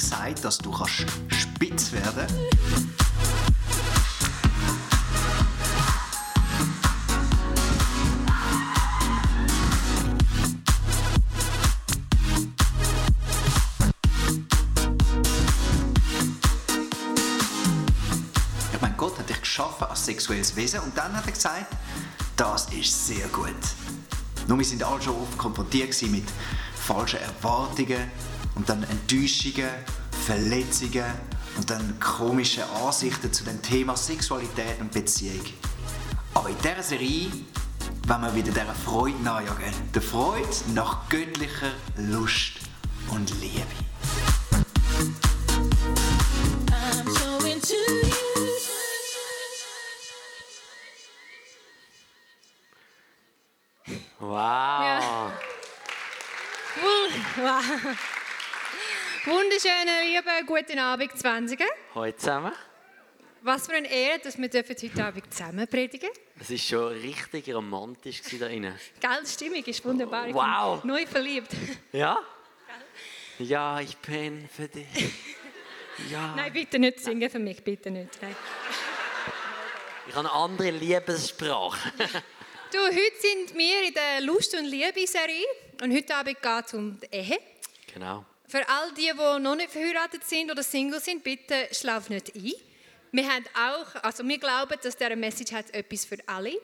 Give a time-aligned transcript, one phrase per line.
[0.00, 2.26] Gesagt, dass du kannst spitz werden
[19.40, 21.66] geschaffen als sexuelles Wesen und dann hat er gesagt,
[22.36, 23.50] das ist sehr gut.
[24.46, 26.24] Nur wir sind alle schon oft konfrontiert mit
[26.74, 28.10] falschen Erwartungen
[28.54, 29.68] und dann Enttäuschungen,
[30.30, 31.12] Verletzungen
[31.56, 35.44] und dann komischen Ansichten zu dem Thema Sexualität und Beziehung.
[36.34, 37.32] Aber in dieser Serie
[38.06, 39.74] wollen wir wieder dieser Freude nachjagen.
[39.92, 42.60] Der Freude nach göttlicher Lust
[43.08, 43.66] und Liebe.
[54.20, 54.30] Wow!
[54.30, 55.32] Ja.
[57.36, 58.19] Wow.
[59.24, 61.60] Wunderschönen, lieben, guten Abend, 20.
[61.94, 62.52] Hallo zusammen.
[63.42, 67.54] Was für eine Ehre, dass wir dürfen heute Abend zusammen predigen Es war schon richtig
[67.54, 68.78] romantisch da drinnen.
[68.98, 70.26] Gell, die Stimmung ist wunderbar.
[70.28, 70.84] Ich Wow.
[70.84, 71.50] neu verliebt.
[71.92, 72.18] Ja?
[73.38, 74.86] Ja, ich bin für dich.
[76.10, 76.34] Ja.
[76.36, 78.20] Nein, bitte nicht singen für mich, bitte nicht.
[78.22, 78.36] Nein.
[80.08, 81.92] Ich habe eine andere Liebessprache.
[82.72, 85.44] Du, heute sind wir in der Lust- und Liebe-Serie
[85.82, 87.38] und heute Abend geht es um die Ehe.
[87.92, 88.24] genau.
[88.50, 92.52] Für all die, die noch nicht verheiratet sind oder Single sind, bitte schlaf nicht ein.
[93.12, 96.54] Wir haben auch, also wir glauben, dass diese Message hat etwas für alle.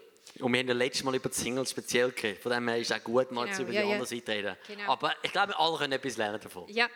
[0.40, 2.42] Und wir haben ja letztes Mal über die Singles speziell geredet.
[2.42, 4.56] Von dem her ist es auch gut, mal Genau, über ja, die andere Seite reden.
[4.66, 4.92] Genau.
[4.92, 6.64] Aber ich glaube, alle können etwas lernen davon.
[6.68, 6.88] Ja.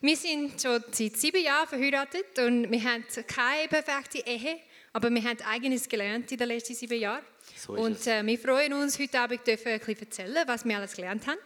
[0.00, 4.58] Wir sind schon seit sieben Jahren verheiratet und wir haben keine perfekte Ehe,
[4.92, 7.24] aber wir haben eigenes gelernt in den letzten sieben Jahren.
[7.56, 8.06] So ist und es.
[8.08, 11.38] äh, wir freuen uns, heute Abend dürfen ein bisschen erzählen, was wir alles gelernt haben.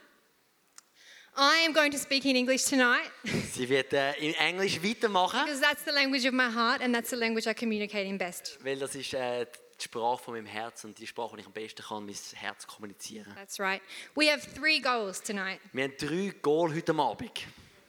[1.37, 3.11] I am going to speak in English tonight
[3.53, 7.11] Sie wird äh, in Englisch weitermachen, because that's the language of my heart and that's
[7.11, 8.59] the language I communicate in best.
[8.63, 9.47] weil das ist äh,
[9.81, 12.67] die Sprache von meinem Herz und die Sprache, die ich am besten kann, mein Herz
[12.67, 13.33] kommunizieren.
[13.35, 13.81] That's right.
[14.15, 15.59] We have three goals tonight.
[15.73, 17.31] Wir haben drei Goal heute Abend.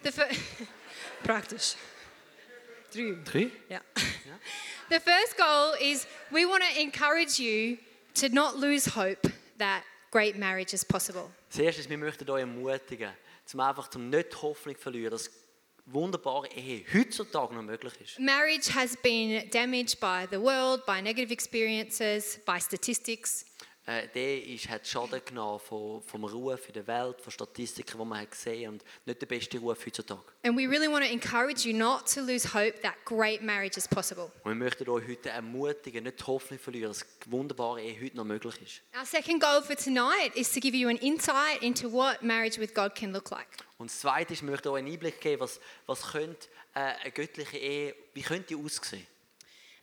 [0.04, 0.30] The fir-
[1.24, 1.76] Praktisch.
[2.94, 3.18] Drei.
[3.26, 3.52] Drei?
[3.70, 3.82] Yeah.
[4.90, 7.78] the first goal is we want to encourage you
[8.16, 11.30] to not lose hope that great marriage is possible.
[11.50, 13.12] Das erste ist, wir möchten euch ermutigen,
[13.52, 15.30] zum einfach zum nicht Hoffnung verlieren, dass
[15.86, 18.20] wunderbare Ehe heutzutage noch möglich ist.
[18.20, 23.46] Marriage has been damaged by the world, by negative experiences, by statistics.
[23.92, 28.06] Äh, der ist, hat Schaden genommen vom, vom Ruf in der Welt, von Statistiken, die
[28.06, 30.22] man hat gesehen und nicht der beste Ruf heutzutage.
[30.44, 33.88] And we really want to encourage you not to lose hope that great marriage is
[33.88, 34.32] possible.
[34.44, 38.24] Und wir möchten euch heute ermutigen, nicht die Hoffnung verlieren, dass wunderbare Ehe heute noch
[38.24, 38.82] möglich ist.
[38.98, 42.74] Our second goal for tonight is to give you an insight into what marriage with
[42.74, 43.48] God can look like.
[43.78, 47.12] Und das Zweite ist, wir möchten euch einen Einblick geben, was, was könnte, äh, eine
[47.12, 49.06] göttliche Ehe, wie könnte die aussehen?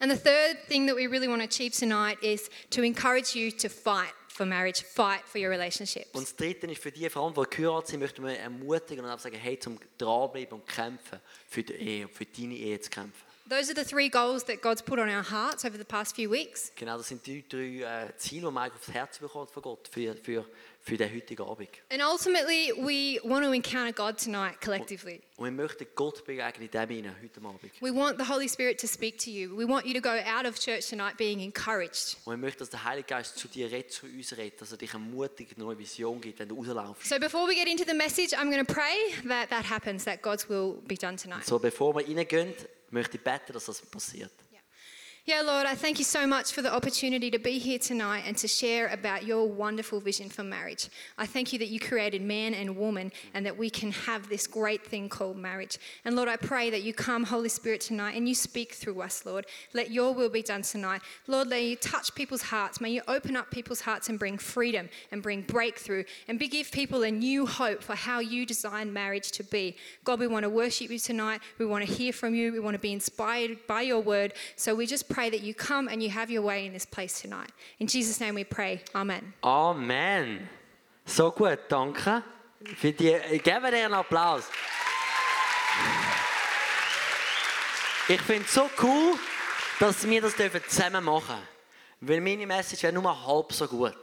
[0.01, 3.51] And the third thing that we really want to achieve tonight is to encourage you
[3.51, 6.11] to fight for marriage, fight for your relationships.
[6.13, 9.37] Und das Dritte ist für die, allem, die geheiratet sind, möchten wir ermutigen und sagen,
[9.37, 13.28] hey, zum dranbleiben und kämpfen für die Ehe, für deine Ehe zu kämpfen.
[13.49, 16.29] Those are the three goals that God's put on our hearts over the past few
[16.29, 16.71] weeks.
[16.77, 19.89] Genau, das sind die drei äh, Ziele, die man eigentlich aufs Herz bekommt von Gott
[19.91, 20.45] für, für,
[20.83, 21.71] für den heutigen Abend.
[21.91, 25.23] And ultimately, we want to encounter God tonight collectively.
[25.37, 27.73] Und wir möchten Gott begegnen in dem hinein, heute Abend.
[27.81, 29.57] We want the Holy Spirit to speak to you.
[29.57, 32.19] We want you to go out of church tonight being encouraged.
[32.27, 34.77] Und wir möchten, dass der Heilige Geist zu dir redet, zu uns redet, dass er
[34.77, 37.09] dich ermutigt, eine neue Vision gibt, wenn du rauslaufst.
[37.09, 40.21] So before we get into the message, I'm going to pray that that happens, that
[40.21, 41.47] God's will be done tonight.
[41.47, 42.53] So, bevor wir reingehen,
[42.91, 44.33] möchte beten, dass das passiert.
[45.29, 48.35] Yeah, Lord, I thank you so much for the opportunity to be here tonight and
[48.39, 50.89] to share about your wonderful vision for marriage.
[51.19, 54.47] I thank you that you created man and woman and that we can have this
[54.47, 55.77] great thing called marriage.
[56.07, 59.27] And Lord, I pray that you come, Holy Spirit, tonight and you speak through us,
[59.27, 59.45] Lord.
[59.75, 61.03] Let your will be done tonight.
[61.27, 62.81] Lord, may you touch people's hearts.
[62.81, 67.03] May you open up people's hearts and bring freedom and bring breakthrough and give people
[67.03, 69.77] a new hope for how you design marriage to be.
[70.05, 71.43] God, we want to worship you tonight.
[71.59, 72.51] We want to hear from you.
[72.51, 74.33] We want to be inspired by your word.
[74.57, 77.21] So we just pray that you come and you have your way in this place
[77.21, 77.51] tonight.
[77.79, 78.81] In Jesus' name we pray.
[78.95, 79.35] Amen.
[79.43, 80.49] Amen.
[81.05, 82.23] So gut, danke.
[82.77, 84.45] Für die, geben dir einen Applaus.
[88.09, 89.19] Ich finde es so cool,
[89.79, 91.37] dass wir das dürfen zusammen machen
[92.01, 93.97] Weil meine Message wäre nur halb so gut.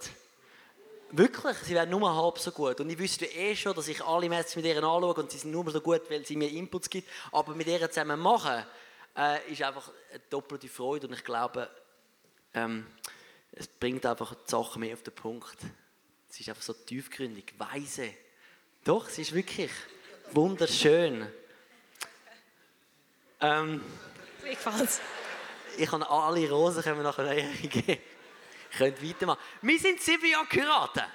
[1.11, 2.79] Wirklich, sie wäre nur halb so gut.
[2.81, 5.51] Und ich wüsste eh schon, dass ich alle Messages mit ihr anschaue und sie sind
[5.51, 7.09] nur so gut, weil sie mir Inputs gibt.
[7.31, 8.65] Aber mit ihr zusammen machen,
[9.17, 11.07] äh, ist einfach eine doppelte Freude.
[11.07, 11.69] Und ich glaube,
[12.53, 12.87] ähm,
[13.51, 15.57] es bringt einfach die Sachen mehr auf den Punkt.
[16.29, 18.13] Es ist einfach so tiefgründig, weise.
[18.83, 19.71] Doch, es ist wirklich
[20.31, 21.31] wunderschön.
[23.41, 23.83] Ähm,
[24.43, 25.01] gefällt's.
[25.77, 27.83] ich kann alle Rosen können wir nachher geben.
[27.87, 29.39] Ihr könnt weitermachen.
[29.61, 31.05] Wir sind sieben Jahre geheiratet.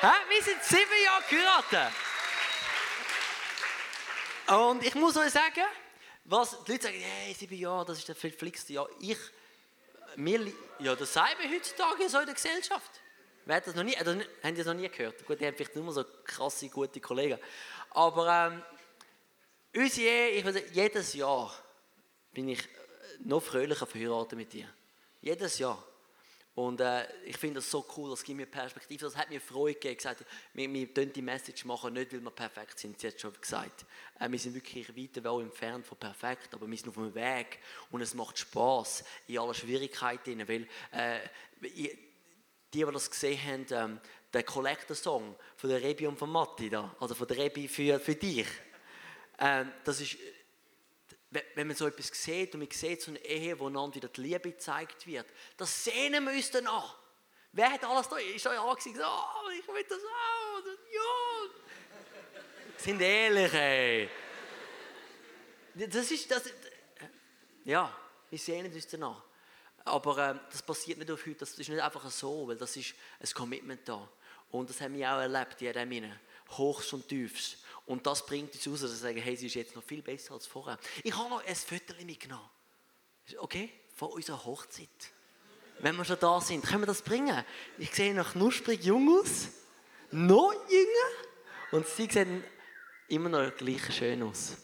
[0.00, 0.08] Hä?
[0.28, 1.94] Wir sind sieben Jahre geheiratet.
[4.48, 5.64] Und ich muss euch sagen,
[6.24, 8.88] was die Leute sagen, hey, sieben Jahre, das ist der verflixte Jahr.
[9.00, 9.18] Ich,
[10.16, 12.90] li- ja, das sagen wir heutzutage so in der Gesellschaft.
[13.44, 15.26] Wer hat das noch nie, äh, das haben das noch nie gehört?
[15.26, 17.38] Gut, die haben vielleicht nur so krasse, gute Kollegen.
[17.90, 18.62] Aber ähm,
[19.74, 21.52] unsere Ehe, ich würde jedes Jahr
[22.32, 22.68] bin ich äh,
[23.20, 24.68] noch fröhlicher verheiratet mit dir.
[25.20, 25.82] Jedes Jahr.
[26.54, 29.74] Und äh, ich finde das so cool, das gibt mir Perspektive, das hat mir Freude
[29.74, 29.96] gegeben.
[29.96, 33.32] Gesagt, wir, wir tun die Message machen, nicht weil wir perfekt sind, sie hat schon
[33.40, 33.86] gesagt.
[34.20, 37.58] Äh, wir sind wirklich weit weg entfernt von perfekt, aber wir sind auf dem Weg
[37.90, 41.20] und es macht Spaß in aller Schwierigkeiten, weil äh,
[41.62, 41.98] die,
[42.74, 44.00] die das gesehen haben, ähm,
[44.34, 48.14] der Collector-Song von der Rebi und von Matti, da, also von der Rebi für, für
[48.14, 48.46] dich,
[49.38, 50.18] ähm, das ist
[51.54, 54.20] wenn- man so etwas sieht und man sieht so eine Ehe, wo einander wieder die
[54.20, 55.26] Liebe gezeigt wird,
[55.56, 56.84] das sehnen wir uns dann an.
[57.52, 58.16] Wer hat alles da?
[58.16, 60.66] Ist euch angesehen, oh, ich will das auch.
[60.92, 61.50] Ja.
[62.78, 64.08] Sind ehrlich, ey.
[65.74, 66.44] Das ist, das,
[67.64, 67.94] ja,
[68.30, 69.22] wir sehnen uns danach.
[69.84, 72.94] Aber ähm, das passiert nicht auf heute, das ist nicht einfach so, weil das ist
[73.20, 74.08] ein Commitment da.
[74.50, 76.12] Und das haben wir auch erlebt, in dem.
[76.50, 77.56] Hochs und Tiefs.
[77.86, 80.34] Und das bringt uns raus, dass wir sagen, hey, sie ist jetzt noch viel besser
[80.34, 80.78] als vorher.
[81.02, 82.48] Ich habe noch ein Foto mitgenommen.
[83.38, 83.70] Okay?
[83.94, 84.88] Von unserer Hochzeit.
[85.80, 87.44] Wenn wir schon da sind, können wir das bringen?
[87.78, 89.48] Ich sehe noch knusprig jung aus.
[90.10, 91.28] Noch jünger.
[91.72, 92.44] Und sie sehen
[93.08, 94.56] immer noch gleich schön aus.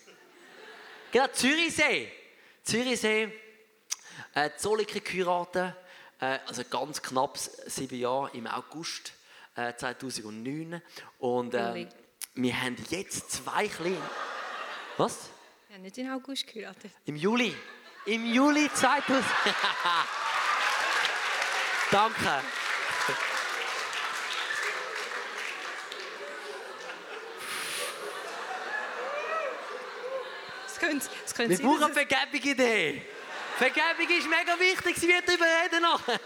[1.11, 2.12] Genau, Zürichsee.
[2.62, 3.32] Zürichsee,
[4.35, 5.75] äh, Zolliker geheiratet,
[6.21, 9.14] äh, also ganz knapp sieben Jahre im August
[9.56, 10.82] äh, 2009.
[11.19, 11.88] Und äh.
[12.43, 14.00] Wir haben jetzt zwei kleine.
[14.96, 15.31] Was?
[15.70, 16.93] Ja, nicht in August geheiratet.
[17.05, 17.52] Im Juli.
[18.06, 19.25] Im Juli 2000.
[21.90, 22.43] Danke.
[30.64, 33.02] Das könnte, das könnte Wir sein, brauchen eine Vergebung Idee.
[33.56, 36.20] Vergebung ist mega wichtig, sie wird darüber reden nachher.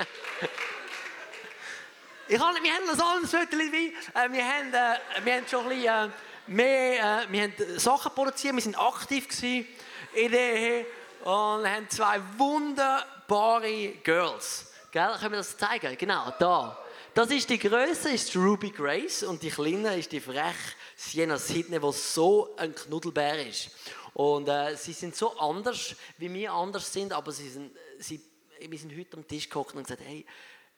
[2.33, 5.65] Ich habe, wir haben noch ein Viertel wie, äh, wir, haben, äh, wir haben schon
[5.65, 6.09] ein bisschen äh,
[6.47, 9.69] mehr, äh, wir haben Sachen produziert, wir sind aktiv gewesen
[10.15, 10.87] in der Ehe
[11.25, 14.73] und haben zwei wunderbare Girls.
[14.91, 15.15] Gell?
[15.21, 15.95] Können wir das zeigen?
[15.99, 16.79] Genau, da.
[17.13, 20.57] Das ist die Größe, ist Ruby Grace und die Kleine ist die frech
[20.97, 23.73] Sienna Sidney, die so ein Knuddelbär ist.
[24.15, 28.23] Und äh, sie sind so anders, wie wir anders sind, aber sie sind, sie,
[28.59, 30.25] wir sind heute am Tisch gekocht und gesagt, hey,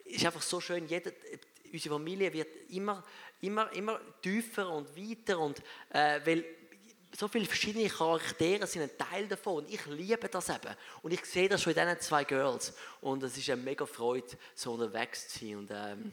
[0.05, 1.13] ist einfach so schön, jeder,
[1.73, 3.03] unsere Familie wird immer,
[3.41, 6.45] immer, immer tiefer und weiter und äh, weil
[7.17, 11.25] so viele verschiedene Charaktere sind ein Teil davon und ich liebe das eben und ich
[11.25, 15.29] sehe das schon in diesen zwei Girls und es ist eine mega Freude, so unterwegs
[15.29, 16.13] zu sein und ähm,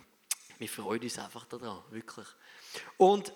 [0.59, 2.27] wir freuen uns einfach daran, wirklich.
[2.97, 3.33] Und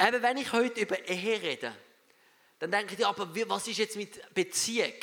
[0.00, 1.72] eben wenn ich heute über Ehe rede,
[2.58, 4.94] dann denke ich, aber was ist jetzt mit Beziehung?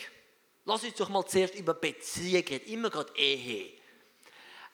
[0.71, 3.73] Lass uns doch mal zuerst über Beziehung reden, immer gerade Ehe.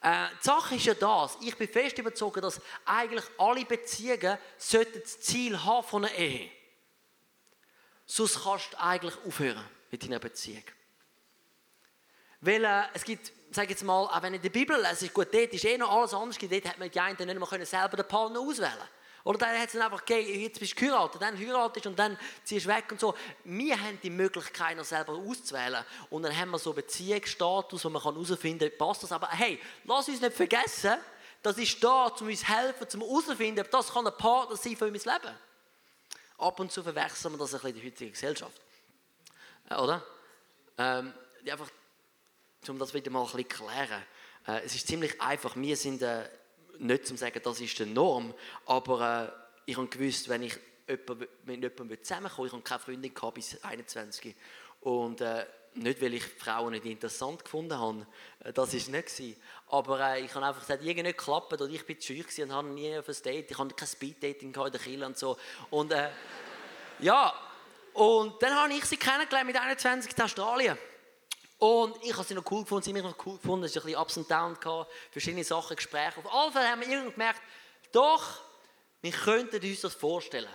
[0.00, 5.00] Äh, die Sache ist ja das, ich bin fest überzeugt, dass eigentlich alle Beziehungen sollten
[5.00, 6.52] das Ziel haben von einer Ehe.
[8.06, 10.62] Sonst kannst du eigentlich aufhören mit deiner Beziehung.
[12.42, 15.34] Weil äh, es gibt, sag jetzt mal, auch wenn in der Bibel lese, ist gut,
[15.34, 17.96] dort ist eh noch alles anders, dort hat man die einen nicht mehr können selber
[17.96, 18.88] den Partner auswählen
[19.24, 22.66] Oder dann hat es einfach gegeben, jetzt bist du geheiratet, dann heiratest und dann ziehst
[22.66, 23.14] du weg und so.
[23.44, 25.84] Wir haben die Möglichkeit, noch selber auszuwählen.
[26.10, 29.12] Und dann haben wir so Beziehungsstatus, wo man herausfinden kann, passt das.
[29.12, 30.96] Aber hey, lass uns nicht vergessen,
[31.42, 34.94] das ist da, um uns helfen, zum herauszufinden, ob das ein Partner sein für mein
[34.94, 35.36] Leben.
[36.38, 38.60] Ab und zu verwechseln wir das ein bisschen in der heutigen Gesellschaft.
[39.68, 40.04] Äh, oder?
[40.78, 41.12] Ähm,
[41.50, 41.68] einfach
[42.68, 44.02] um das wieder mal ein bisschen zu klären.
[44.46, 45.56] Äh, es ist ziemlich einfach.
[45.56, 46.28] Wir sind äh,
[46.78, 48.34] nicht zum sagen, das ist die Norm,
[48.66, 49.32] aber
[49.66, 50.56] äh, ich habe gewusst, wenn ich
[51.44, 54.34] mit jemandem zusammenkomme, ich habe keine Freundin gehabt bis 21
[54.80, 55.44] und äh,
[55.74, 58.06] nicht, weil ich Frauen nicht interessant gefunden habe,
[58.44, 59.36] äh, das ist nicht gewesen.
[59.68, 62.52] Aber äh, ich habe einfach gesagt, irgendwie nicht geklappt oder ich bin zu scheu und
[62.52, 65.36] habe nie auf ein Date, ich habe kein Speed-Dating in der Kirche und so.
[65.70, 66.08] Und äh,
[67.00, 67.32] ja,
[67.98, 70.78] Und dann habe ich sie kennengelernt mit 21 in Australien.
[71.58, 73.82] Und ich habe sie noch cool gefunden, sie haben mich noch cool gefunden, es war
[73.82, 74.58] ein bisschen Ups und Downs,
[75.10, 76.18] verschiedene Sachen, Gespräche.
[76.18, 77.42] Auf alle Fälle haben wir irgendwie gemerkt,
[77.90, 78.42] doch,
[79.00, 80.48] wir könnten uns das vorstellen.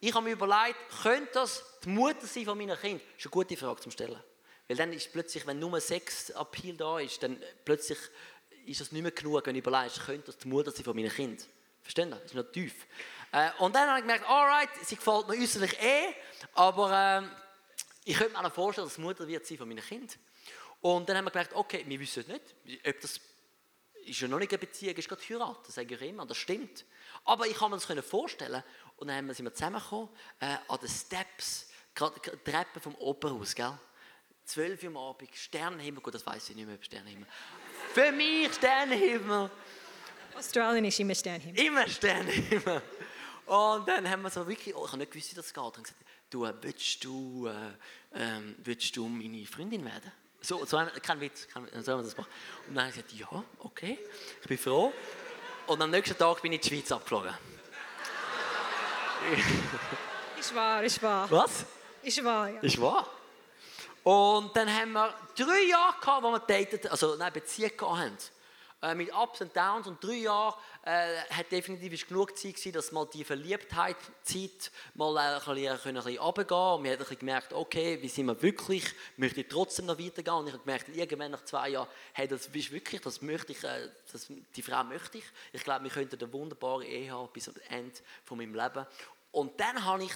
[0.00, 3.00] Ich habe mir überlegt, könnte das die Mutter sein von meinen Kindern?
[3.14, 4.22] Das ist eine gute Frage zum Stellen.
[4.68, 7.98] Weil dann ist plötzlich, wenn nur Sex Appeal da ist, dann plötzlich
[8.64, 11.10] ist das nicht mehr genug, wenn du überlegst, könnte das die Mutter sein von meinen
[11.10, 11.46] Kindern.
[11.82, 12.10] Verstehen?
[12.10, 12.86] Das ist noch tief.
[13.32, 16.14] Äh, und dann habe ich gemerkt, alright, sie gefällt mir äußerlich eh,
[16.54, 17.30] aber ähm,
[18.04, 20.18] ich könnte mir auch noch vorstellen, dass die Mutter wird sein von meinen Kindern.
[20.80, 23.20] Und dann haben wir gemerkt, okay, wir wissen nicht, ob das
[24.04, 26.86] ist ja noch nicht eine Beziehung, ist gerade Heirat, das sage ich immer, das stimmt.
[27.24, 28.62] Aber ich kann mir das können vorstellen.
[28.96, 30.08] Und dann haben wir- sind wir zusammengekommen,
[30.40, 33.78] äh, an den Steps, gerade die Treppe vom Opernhaus, gell?
[34.44, 37.26] 12 Uhr am Abend, Sternenhimmel, gut, das weiß ich nicht mehr, ob Sternenhimmel.
[37.92, 39.50] Für mich Sternenhimmel.
[40.34, 41.54] Australian ist immer him.
[41.54, 42.80] Immer Sternenhimmel.
[43.44, 45.62] Und dann haben wir so wirklich, oh, ich habe nicht gewusst, wie das geht.
[45.62, 47.72] Und gesagt, du, willst du, äh,
[48.14, 50.12] ähm, willst du meine Freundin werden?
[50.40, 52.30] So, so ein, kein Witz, kein, so haben wir das gemacht.
[52.68, 53.98] Und dann habe ich gesagt, ja, okay,
[54.40, 54.92] ich bin froh.
[55.66, 57.34] Und am nächsten Tag bin ich in die Schweiz abgeflogen.
[60.38, 61.28] Ist wahr, ist wahr.
[61.30, 61.64] Was?
[62.00, 62.60] Ist wahr, ja.
[62.60, 63.08] Ist wahr.
[64.04, 68.16] Und dann haben wir drei Jahre gehabt, wo wir datet, also nein, Beziehung gehabt haben.
[68.80, 70.54] Äh, mit Ups und Downs und drei Jahre
[70.84, 75.78] äh, hat definitiv genug Zeit gewesen, dass mal die Verliebtheit Zeit mal äh, ein bisschen,
[75.82, 78.84] können ein bisschen runtergehen und wir haben gemerkt, okay, wie sind wir wirklich,
[79.16, 82.46] möchte ich trotzdem noch weitergehen und ich habe gemerkt, irgendwann nach zwei Jahren, hey, das
[82.46, 85.24] ist wirklich, das möchte ich, äh, das, die Frau möchte ich.
[85.52, 88.86] Ich glaube, wir könnten eine wunderbare Ehe haben bis am Ende von meinem Leben.
[89.32, 90.12] Und dann habe ich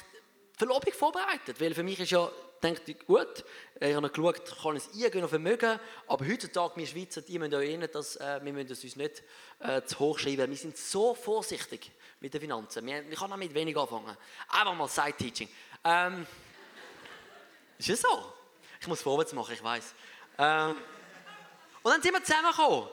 [0.67, 2.31] Verlobung vorbereitet, weil für mich ist ja,
[2.63, 3.45] denke ich, gut,
[3.81, 7.61] ich habe geschaut, kann es irgendwie noch vermögen, aber heutzutage, wir Schweizer, die müssen auch
[7.61, 9.25] innen, dass, äh, wir müssen es uns nicht
[9.59, 11.91] äh, zu hoch schreiben, wir sind so vorsichtig
[12.21, 14.17] mit den Finanzen, wir, ich kann damit wenig anfangen,
[14.49, 15.49] einfach mal Side-Teaching.
[15.83, 16.27] Ähm,
[17.79, 18.33] ist es so?
[18.81, 19.95] Ich muss vorwärts machen, ich weiß.
[20.39, 20.77] Ähm,
[21.83, 22.89] und dann sind wir zusammengekommen,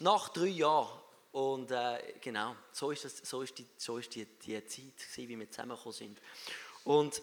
[0.00, 1.00] nach drei Jahren.
[1.32, 5.38] Und äh, genau, so ist, das, so ist, die, so ist die, die Zeit, wie
[5.38, 6.18] wir zusammengekommen sind.
[6.84, 7.22] Und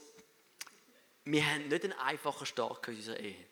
[1.26, 3.46] wir haben nicht einen einfachen Start in unserer Ehe.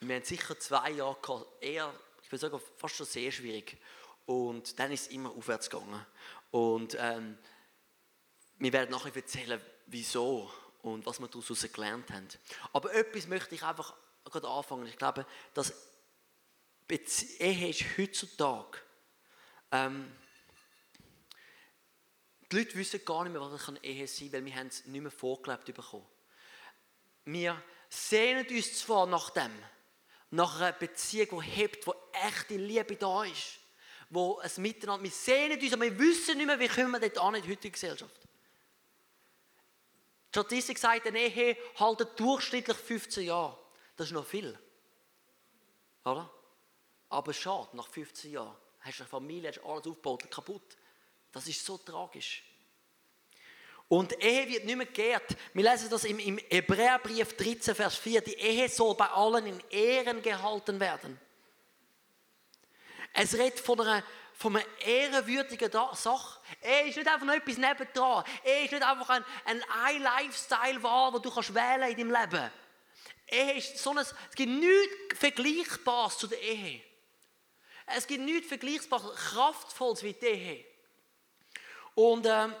[0.00, 3.78] Wir haben sicher zwei Jahre gehabt, eher, ich würde sagen, fast schon sehr schwierig.
[4.26, 6.04] Und dann ist es immer aufwärts gegangen.
[6.50, 7.38] Und ähm,
[8.58, 10.50] wir werden nachher erzählen, wieso
[10.82, 12.28] und was wir daraus gelernt haben.
[12.72, 13.94] Aber etwas möchte ich einfach
[14.24, 14.86] gerade anfangen.
[14.86, 15.72] Ich glaube, dass
[17.38, 18.78] Ehe ist heutzutage
[19.70, 20.12] ähm,
[22.52, 25.00] die Leute wissen gar nicht mehr, was eine Ehe sein kann, weil wir es nicht
[25.00, 26.06] mehr vorgelebt bekommen.
[27.24, 29.52] Wir sehnen uns zwar nach dem,
[30.30, 33.58] nach einer Beziehung, die hebt, wo echte Liebe da ist,
[34.10, 37.18] wo es miteinander, wir sehnen uns, aber wir wissen nicht mehr, wie kommen wir dort
[37.18, 38.16] an in der Gesellschaft.
[40.34, 43.58] Die Statistik sagt, eine Ehe haltet durchschnittlich 15 Jahre.
[43.96, 44.58] Das ist noch viel.
[46.04, 46.30] Oder?
[47.08, 50.76] Aber schade, nach 15 Jahren hast du eine Familie, hast alles aufgebaut, kaputt.
[51.32, 52.44] Das ist so tragisch.
[53.88, 55.36] Und Ehe wird nicht mehr geehrt.
[55.52, 58.22] Wir lesen das im, im Hebräerbrief 13, Vers 4.
[58.22, 61.20] Die Ehe soll bei allen in Ehren gehalten werden.
[63.12, 66.40] Es redet von einer, von einer ehrenwürdigen Sache.
[66.62, 68.24] Ehe ist nicht einfach noch etwas nebendran.
[68.44, 72.50] Ehe ist nicht einfach ein, ein Ein-Lifestyle-Wahl, den du kannst wählen in deinem Leben.
[73.26, 76.80] Ehe ist so ein, es gibt nichts Vergleichbares zu der Ehe.
[77.84, 80.71] Es gibt nichts Vergleichbares, Kraftvolles wie die Ehe.
[81.94, 82.54] Und ähm,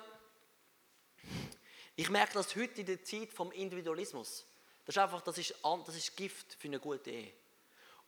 [1.96, 4.46] ich merke das heute in der Zeit vom Individualismus.
[4.84, 7.32] Das ist einfach, das ist, das ist Gift für eine gute Ehe.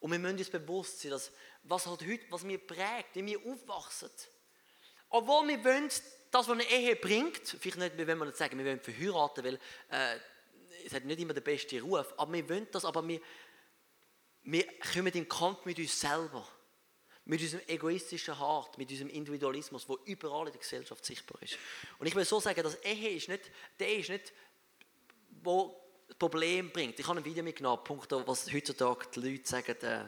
[0.00, 3.38] Und wir müssen uns bewusst sein, dass was halt heute, was wir prägt, wie wir
[3.46, 4.10] aufwachsen.
[5.08, 5.88] Obwohl wir wollen,
[6.30, 9.54] das, was eine Ehe bringt, vielleicht nicht, wenn wir nicht sagen, wir wollen verheiraten, weil
[9.90, 10.18] äh,
[10.84, 13.20] es hat nicht immer den besten Ruf, aber wir wollen das, aber wir,
[14.42, 16.46] wir kommen in Kampf mit uns selber.
[17.26, 21.56] Mit unserem egoistischen Hart, mit unserem Individualismus, der überall in der Gesellschaft sichtbar ist.
[21.98, 24.32] Und ich will so sagen, dass Ehe ist nicht, der ist nicht,
[25.42, 25.74] wo
[26.06, 26.98] das Problem bringt.
[26.98, 30.04] Ich habe ein Video mitgenommen, punkto, was heutzutage die Leute sagen, äh,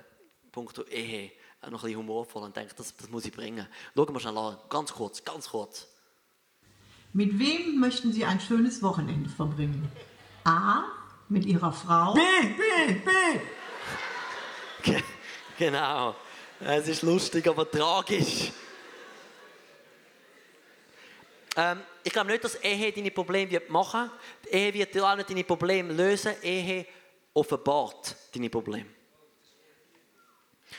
[0.52, 1.32] punkto Ehe,
[1.62, 3.66] auch noch ein bisschen humorvoll und denke, das, das muss ich bringen.
[3.94, 5.88] Schauen wir schnell an, ganz kurz, ganz kurz.
[7.12, 9.90] Mit wem möchten Sie ein schönes Wochenende verbringen?
[10.44, 10.84] A.
[11.28, 12.14] Mit Ihrer Frau.
[12.14, 12.94] B, B,
[14.84, 15.00] B!
[15.58, 16.14] genau.
[16.60, 18.50] Es ist lustig, aber tragisch.
[21.54, 24.10] Ähm, ich glaube nicht, dass Ehe deine Probleme wird machen
[24.42, 24.54] wird.
[24.54, 26.34] Ehe wird dir auch nicht deine Probleme lösen.
[26.42, 26.86] Ehe
[27.34, 28.88] offenbart deine Probleme.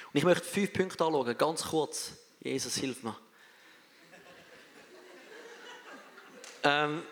[0.08, 2.14] Und ich möchte fünf Punkte anschauen, ganz kurz.
[2.40, 3.16] Jesus, hilf mir.
[6.64, 7.04] ähm,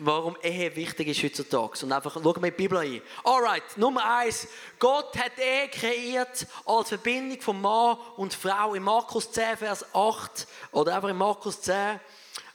[0.00, 1.84] warum Ehe wichtig ist heutzutage.
[1.84, 3.02] Und einfach schauen wir die Bibel ein.
[3.24, 4.48] Alright, Nummer eins.
[4.78, 8.74] Gott hat Ehe kreiert als Verbindung von Mann und Frau.
[8.74, 12.00] In Markus 10, Vers 8 oder einfach in Markus 10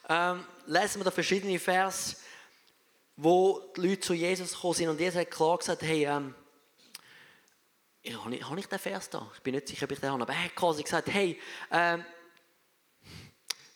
[0.09, 2.21] ähm, lesen wir da verschiedene Vers,
[3.15, 4.89] wo die Leute zu Jesus gekommen sind.
[4.89, 6.35] Und Jesus hat klar gesagt, hey, ähm,
[8.15, 9.29] habe, ich, habe ich den Vers da?
[9.35, 10.21] Ich bin nicht sicher, ob ich den habe.
[10.21, 11.39] Aber er hat quasi gesagt, hey,
[11.71, 12.05] ähm,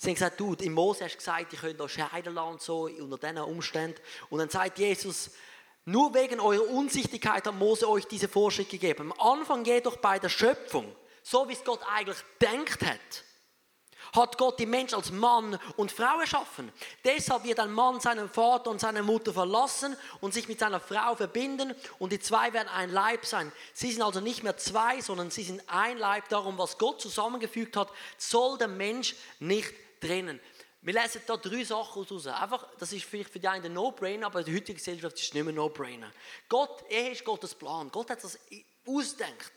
[0.02, 2.62] Sie haben gesagt, du, im Mose hast du gesagt, ihr könnt euch scheiden lassen und
[2.64, 4.02] so, unter diesen Umständen.
[4.32, 5.30] Und dann sagt Jesus,
[5.86, 9.12] nur wegen eurer Unsichtigkeit hat Mose euch diese Vorschrift gegeben.
[9.12, 13.24] Am Anfang jedoch bei der Schöpfung, so wie es Gott eigentlich denkt hat,
[14.16, 16.72] hat Gott die Mensch als Mann und Frau erschaffen.
[17.06, 21.16] Deshalb wird ein Mann seinen Vater und seine Mutter verlassen und sich mit seiner Frau
[21.16, 23.52] verbinden und die zwei werden ein Leib sein.
[23.76, 26.28] Sie sind also nicht mehr zwei, sondern sie sind ein Leib.
[26.30, 30.40] Darum, was Gott zusammengefügt hat, soll der Mensch nicht trennen.
[30.82, 32.28] Wir lesen da drei Sachen raus.
[32.28, 35.28] Einfach, das ist vielleicht für die einen ein No-Brainer, aber in der heutigen Gesellschaft ist
[35.28, 36.12] es nicht mehr No-Brainer.
[36.50, 37.90] Gott, er ist Gottes Plan.
[37.92, 38.40] Gott hat das
[38.86, 39.52] ausgedacht.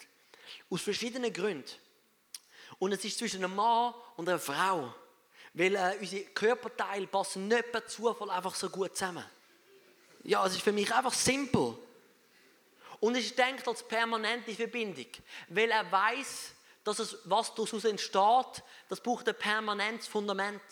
[0.69, 1.71] Aus verschiedenen Gründen.
[2.79, 4.95] Und es ist zwischen einem Mann und einer Frau.
[5.55, 9.25] Weil äh, unsere Körperteile passen nicht per Zufall einfach so gut zusammen.
[10.25, 11.79] Ja, es ist für mich einfach simpel.
[13.01, 15.07] Und es denkt als permanente Verbindung.
[15.49, 16.54] Weil er weiß,
[16.85, 20.63] dass es, was daraus entsteht, das braucht ein permanentes Fundament.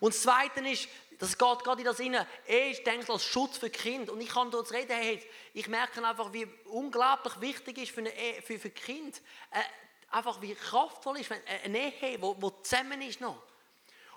[0.00, 0.88] Und das Zweite ist,
[1.18, 4.10] das geht gerade in das Inne, er ist denkt als Schutz für Kind.
[4.10, 8.14] Und ich kann dort reden, hey, ich merke einfach, wie unglaublich wichtig ist für, eine
[8.14, 9.60] Ehe, für, für Kind, äh,
[10.10, 13.42] einfach wie kraftvoll ist, wenn eine Ehe, wo, wo zusammen ist noch.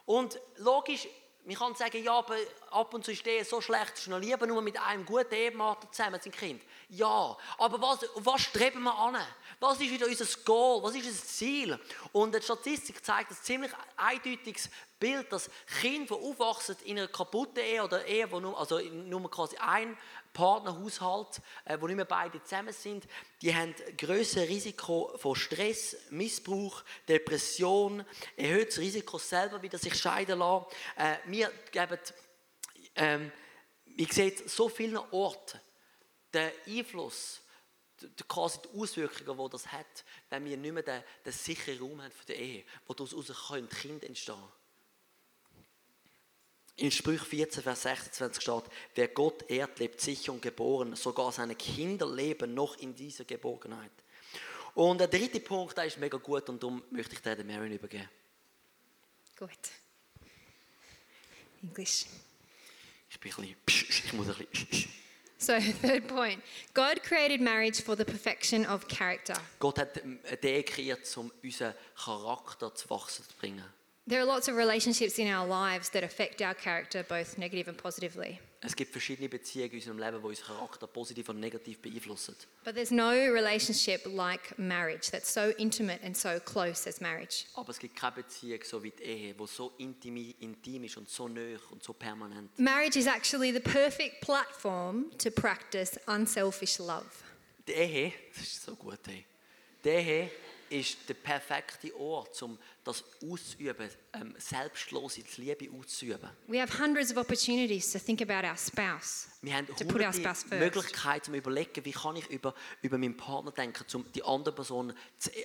[0.06, 1.08] Und logisch,
[1.46, 2.36] man kann sagen, ja, aber
[2.72, 5.76] ab und zu ist der so schlecht, ist noch lieber nur mit einem guten Ehemann
[5.92, 6.62] zusammen sind Kind.
[6.90, 9.18] Ja, aber was, was streben wir an?
[9.60, 10.82] Was ist wieder unser Goal?
[10.84, 11.80] Was ist unser Ziel?
[12.14, 14.70] Und die Statistik zeigt ein ziemlich eindeutiges
[15.00, 15.50] Bild, dass
[15.82, 19.98] Kinder, die aufwachsen in einer kaputten Ehe oder Ehe, wo nur, also nur quasi ein
[20.34, 23.08] Partnerhaushalt, äh, wo nicht mehr beide zusammen sind,
[23.42, 28.04] die haben ein grösseres Risiko von Stress, Missbrauch, Depression,
[28.36, 30.66] erhöhtes Risiko selber wieder sich scheiden lassen.
[30.98, 32.00] Äh, wir geben,
[32.96, 33.32] ähm,
[33.96, 35.60] ich sehe so vielen Orten
[36.34, 37.42] den Einfluss,
[38.28, 42.12] quasi die Auswirkungen, die das hat, wenn wir nicht mehr den, den sicheren Raum haben
[42.12, 44.44] für die Ehe, wo daraus können Kinder entstehen
[46.76, 48.64] in Sprüch 14, Vers 26 steht,
[48.96, 53.92] wer Gott ehrt, lebt sicher und geboren, sogar seine Kinder leben noch in dieser Geborgenheit.
[54.74, 58.10] Und der dritte Punkt, der ist mega gut und darum möchte ich den Marion übergeben.
[59.38, 59.50] Good.
[61.62, 62.06] English.
[63.10, 64.90] Ich bin ein bisschen, ich muss ein bisschen.
[65.38, 66.42] So, third point
[66.74, 69.36] God created marriage for the perfection of character.
[69.60, 73.64] Gott hat ähm, eine Idee kreiert, um unseren Charakter zu wachsen zu bringen.
[74.06, 77.78] There are lots of relationships in our lives that affect our character, both negative and
[77.78, 78.38] positively.
[78.62, 82.36] Es gibt verschiedene Beziehungen in unserem Leben, die unseren Charakter positiv und negativ beeinflussen.
[82.66, 87.46] But there's no relationship like marriage that's so intimate and so close as marriage.
[87.56, 91.10] Aber es gibt keine Beziehung so wie die Ehe, die so intim, intim ist und
[91.10, 92.52] so nah und so permanent.
[92.60, 97.06] Marriage is actually the perfect platform to practice unselfish love.
[97.68, 99.26] Die Ehe, das ist so gut, ey.
[99.86, 100.32] Die Ehe
[100.70, 106.30] ist der perfekte Ort, um das auszuüben, ähm, selbstlose Liebe auszuüben.
[106.48, 110.12] We have hundreds of opportunities to think about our spouse, Wir haben to put our
[110.14, 110.60] spouse first.
[110.60, 114.94] Möglichkeiten, um überlegen, wie kann ich über, über meinen Partner denken, um die andere Person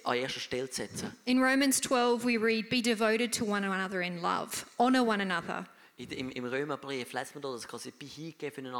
[0.04, 1.16] an erster Stelle zu setzen.
[1.24, 5.66] In Romans 12, we read, Be devoted to one another in love, honor one another.
[5.98, 8.72] In, im, Im Römerbrief lesen wir da, dass quasi bei hingeben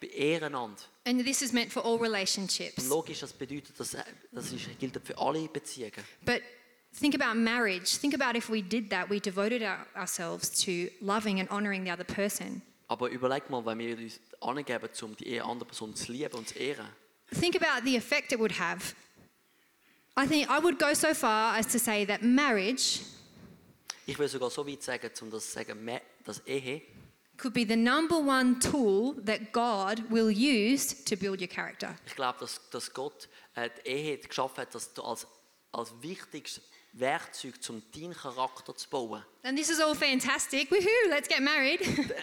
[0.00, 0.80] bei Ehrenander.
[1.04, 2.88] And this is meant for all Und relationships.
[2.88, 5.92] logisch, das bedeutet, dass, äh, das ist, gilt für alle Beziehungen.
[6.24, 6.40] But
[6.98, 7.98] think about marriage.
[8.00, 11.92] Think about if we did that, we devoted our, ourselves to loving and honoring the
[11.92, 12.62] other person.
[12.88, 16.58] Aber überleg mal, wenn wir uns angeben, um die andere Person zu lieben und zu
[16.58, 16.86] ehren.
[17.38, 18.94] Think about the effect it would have.
[20.16, 23.00] I think I would go so far as to say that marriage
[24.06, 26.82] Ich will sogar so weit sagen, um das zu sagen, dass Ehe
[27.42, 31.96] could be the number one tool that God will use to build your character.
[32.06, 35.26] Ich glaube, dass, dass Gott äh, die Ehe geschaffen hat, dass du als,
[35.72, 36.62] als wichtigstes
[36.92, 39.24] Werkzeug, um deinen Charakter zu bauen.
[39.44, 40.70] And this is all fantastic.
[40.70, 41.80] Woohoo, let's get married.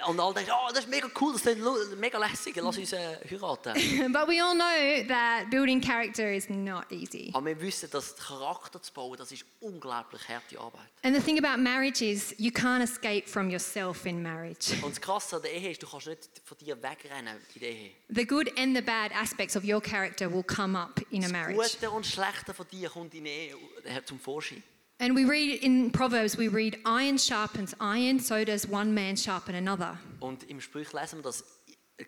[0.07, 2.93] Und alle denken, oh, das ist mega cool, das ist lu- mega lässig, lass uns
[2.93, 3.73] äh, heiraten.
[4.13, 7.29] but we all know that building character is not easy.
[7.33, 10.87] Aber wir wissen, dass Charakter zu bauen, das ist unglaublich harte Arbeit.
[11.03, 14.71] And the thing about marriage is you can't escape from yourself in marriage.
[14.81, 17.69] Und das Krasse an der Ehe ist, du kannst nicht von dir wegrennen in der
[17.69, 17.91] Ehe.
[18.07, 21.31] The good and the bad aspects of your character will come up in a Das
[21.33, 21.73] marriage.
[21.73, 23.55] Gute und Schlechte von dir kommt in der Ehe
[24.05, 24.63] zum Vorschein.
[25.01, 29.55] And we read in Proverbs, we read, iron sharpens iron, so does one man sharpen
[29.55, 29.97] another.
[30.19, 31.45] Und im Sprüch lesen wir, dass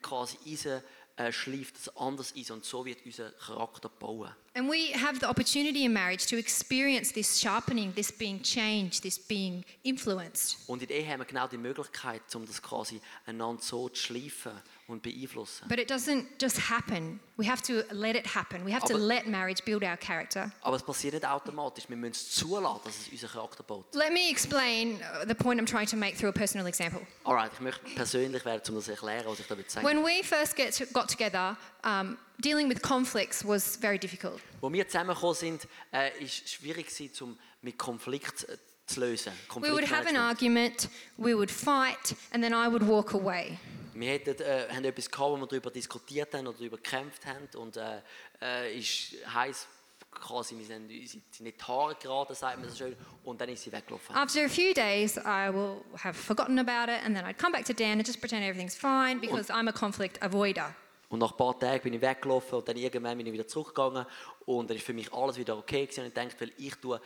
[0.01, 0.81] quasi Eisen
[1.15, 4.31] äh, schleift das anderes Eisen und so wird unser Charakter bauen.
[4.55, 9.17] And we have the opportunity in marriage to experience this sharpening, this being changed, this
[9.17, 10.57] being influenced.
[10.67, 14.01] Und in der Ehe haben wir genau die Möglichkeit, um das quasi einander so zu
[14.01, 14.51] schleifen
[14.87, 15.67] und beeinflussen.
[15.69, 17.19] But it doesn't just happen.
[17.37, 18.65] We have to let it happen.
[18.65, 20.51] We have to Aber- let marriage build our character.
[20.61, 21.87] Aber es passiert nicht automatisch.
[21.87, 23.85] Wir müssen es zulassen, dass es unseren Charakter baut.
[23.95, 27.01] Let me explain uh, the point I'm trying to make through a personal example.
[27.23, 29.85] Alright, ich möchte persönlich werden, um das zu erklären, was ich damit sage.
[29.85, 34.41] When we first get to, got together, um, dealing with conflicts was very difficult.
[34.59, 39.31] Wo wir zusammengekommen sind, äh, ist es schwierig gewesen, um mit Konflikt äh, zu lösen.
[39.55, 40.17] We would have an Konfliktmanagement.
[40.17, 43.57] argument, we would fight, and then I would walk away.
[43.93, 47.47] Wir hätten, äh, haben etwas gehabt, wo wir darüber diskutiert haben oder darüber gekämpft haben
[47.55, 48.01] und äh,
[48.41, 49.67] äh, ist heiß
[50.11, 53.71] quasi, wir sind, nicht die Haare geraten, sagt man so schön, und dann ist sie
[53.71, 54.15] weggelaufen.
[54.15, 57.65] After a few days, I will have forgotten about it, and then I'd come back
[57.65, 60.75] to Dan and just pretend everything's fine because I'm a conflict avoider.
[61.09, 64.05] Und nach ein paar Tagen bin ich weggelaufen und dann irgendwann bin ich wieder zurückgegangen
[64.45, 67.01] und dann ist für mich alles wieder okay gewesen und ich dachte, weil ich tue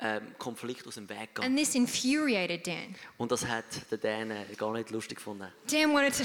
[0.00, 1.44] ähm, Konflikt aus dem Weg gehen.
[1.44, 2.94] And this infuriated Dan.
[3.16, 5.52] Und das hat der Dan äh, gar nicht lustig gefunden.
[5.70, 6.24] Dan wanted to,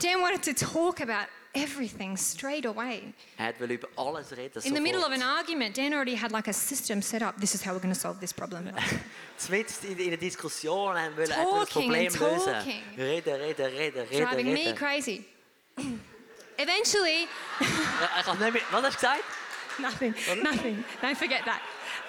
[0.00, 3.12] Dan wanted to talk about everything straight away.
[3.36, 4.62] Er wollte über alles reden.
[4.62, 7.36] In the middle of an argument, Dan already had like a system set up.
[7.40, 8.70] This is how we're going to solve this problem.
[9.48, 12.52] Mitten in, in einer Diskussion er das Talking Problem and lösen.
[12.52, 12.82] talking.
[12.96, 14.76] Reden, reden, reden, reden, Driving me reden.
[14.76, 15.24] crazy.
[16.56, 17.26] Eventually,
[18.18, 19.24] Ich kann nicht mehr, was hast du gesagt?
[19.78, 20.84] nothing, nothing.
[21.00, 21.60] Don't forget that.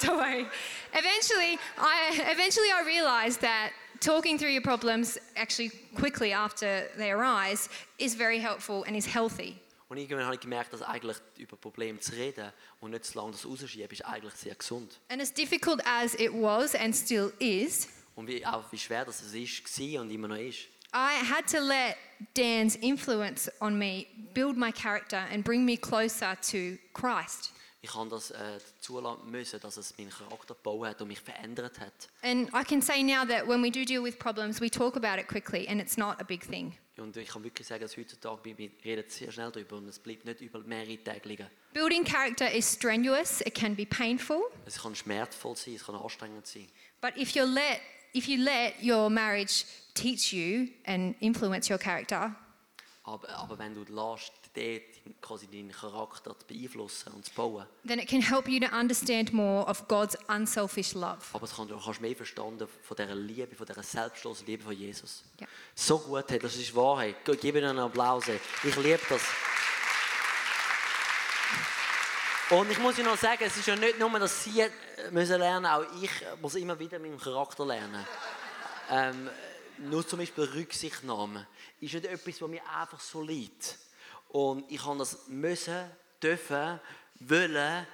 [0.05, 0.45] Don't worry.
[0.93, 7.69] Eventually, I eventually I realized that talking through your problems actually quickly after they arise
[7.99, 9.55] is very helpful and is healthy.
[9.89, 13.31] Und irgendwann habe ich gemerkt, dass eigentlich über Probleme zu reden und nicht zu lange
[13.33, 14.99] das rausschieben, ist eigentlich sehr gesund.
[15.09, 19.21] And as difficult as it was and still is, Und wie, auch wie schwer das
[19.21, 20.67] es ist, war und immer noch ist.
[20.93, 21.97] I had to let
[22.33, 27.51] Dan's influence on me build my character and bring me closer to Christ.
[27.83, 31.79] Ich habe das äh, zulassen müssen, dass es meinen Charakter gebaut hat und mich verändert
[31.79, 31.91] hat.
[32.21, 35.19] And I can say now that when we do deal with problems, we talk about
[35.19, 36.77] it quickly and it's not a big thing.
[36.97, 40.25] Und ich kann wirklich sagen, dass heutzutage wir reden sehr schnell darüber und es bleibt
[40.25, 41.47] nicht über mehrere Tage liegen.
[41.73, 46.45] Building character is strenuous, it can be painful, Es kann schmerzvoll sein, es kann anstrengend
[46.45, 46.67] sein.
[47.01, 47.81] but if you let
[48.13, 49.65] if you let your marriage
[49.95, 52.35] teach you and influence your character,
[53.03, 57.99] Aber, aber wenn du lässt, dort quasi deinen Charakter zu beeinflussen und zu bauen, then
[57.99, 61.19] it can help you to understand more of God's unselfish love.
[61.33, 64.73] aber es kann, du kannst mehr verstanden von dieser Liebe, von dieser selbstlosen Liebe von
[64.73, 65.23] Jesus.
[65.39, 65.47] Ja.
[65.75, 67.15] So gut, das ist Wahrheit.
[67.25, 68.25] Gib ihnen einen Applaus.
[68.27, 69.21] Ich liebe das.
[72.51, 74.69] Und ich muss Ihnen noch sagen, es ist ja nicht nur, dass Sie äh,
[75.11, 76.11] müssen lernen, auch ich
[76.41, 78.05] muss immer wieder meinen Charakter lernen.
[78.89, 79.29] Ähm,
[79.77, 81.47] nur zum Beispiel Rücksichtnahme
[81.79, 83.77] ist nicht etwas, was mir einfach so liegt.
[84.31, 85.91] Und ich habe das müssen,
[86.23, 86.79] dürfen,
[87.19, 87.85] wollen,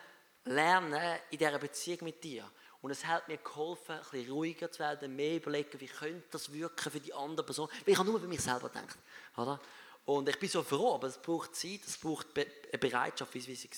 [0.46, 2.50] lernen in dieser Beziehung mit dir.
[2.82, 6.54] Und es hat mir geholfen, ein bisschen ruhiger zu werden, mehr überlegen, wie könnte das
[6.54, 7.68] wirken für die andere Person.
[7.84, 9.00] Weil ich habe nur für mich selber gedacht.
[9.36, 9.60] Oder?
[10.06, 13.70] Und ich bin so froh, aber es braucht Zeit, es braucht eine Bereitschaft, wie sie,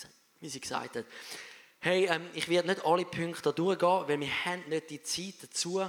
[0.42, 1.06] wie sie gesagt hat.
[1.80, 5.82] Hey, ähm, ich werde nicht alle Punkte durchgehen, weil wir haben nicht die Zeit dazu.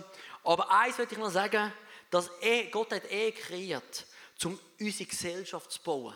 [0.44, 1.72] Aber eins möchte ich noch sagen,
[2.11, 4.06] dass Ehe, Gott hat Ehe kreiert,
[4.44, 6.14] um unsere Gesellschaft zu bauen.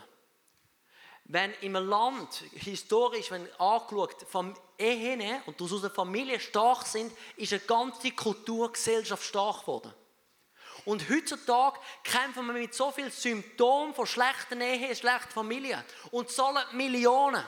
[1.24, 7.52] Wenn im Land, historisch, wenn angeschaut, Fam- Ehen und aus einer Familie stark sind, ist
[7.52, 9.94] eine ganze Kultur, Gesellschaft stark geworden.
[10.84, 16.62] Und heutzutage kämpfen wir mit so vielen Symptomen von schlechten Ehen, schlechten Familien und zahlen
[16.72, 17.42] Millionen.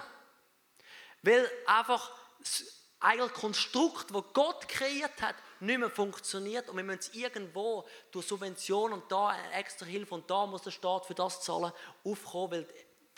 [1.23, 7.15] Weil einfach das Konstrukt, das Gott kreiert hat, nicht mehr funktioniert und wir müssen es
[7.15, 11.73] irgendwo durch Subventionen und da extra Hilfe und da muss der Staat für das zahlen,
[12.05, 12.69] aufkommen, weil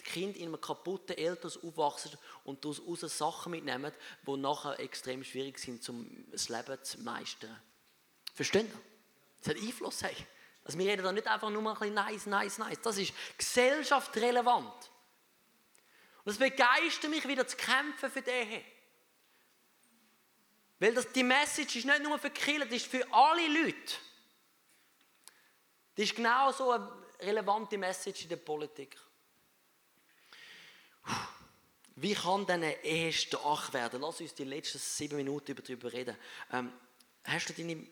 [0.09, 3.93] Kinder in einem kaputten Elternhaus aufwachsen und daraus Sachen mitnehmen,
[4.27, 7.61] die nachher extrem schwierig sind, um das Leben zu meistern.
[8.35, 8.71] Verstehen?
[9.41, 10.03] Das hat Einfluss.
[10.03, 10.17] Hey.
[10.65, 12.81] Also wir reden da nicht einfach nur mal ein bisschen nice, nice, nice.
[12.83, 14.91] Das ist gesellschaftsrelevant.
[16.25, 18.65] Und es begeistert mich wieder zu kämpfen für die.
[20.79, 23.95] Weil das, die Message ist nicht nur für Kirche, das ist für alle Leute.
[25.97, 26.89] Das ist genau so eine
[27.21, 28.97] relevante Message in der Politik.
[31.97, 34.01] Wie kann denn eine Ehe stark werden?
[34.01, 36.17] Lass uns die letzten sieben Minuten darüber reden.
[36.53, 36.73] Ähm,
[37.25, 37.87] hast du deine...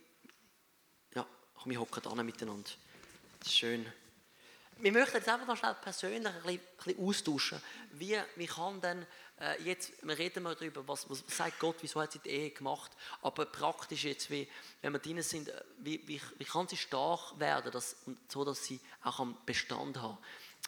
[1.14, 2.70] Ja, komm, wir hocken an miteinander.
[3.44, 3.84] Schön.
[4.78, 7.62] Wir möchten jetzt einfach noch schnell persönlich ein bisschen, ein bisschen austauschen.
[7.92, 9.06] Wie, wie kann denn
[9.40, 12.50] äh, jetzt wir reden wir darüber, was, was sagt Gott, wieso hat sie die Ehe
[12.50, 14.48] gemacht, aber praktisch jetzt, wie,
[14.82, 17.96] wenn wir drin sind, äh, wie, wie, wie kann sie stark werden, dass,
[18.28, 20.18] so dass sie auch am Bestand haben.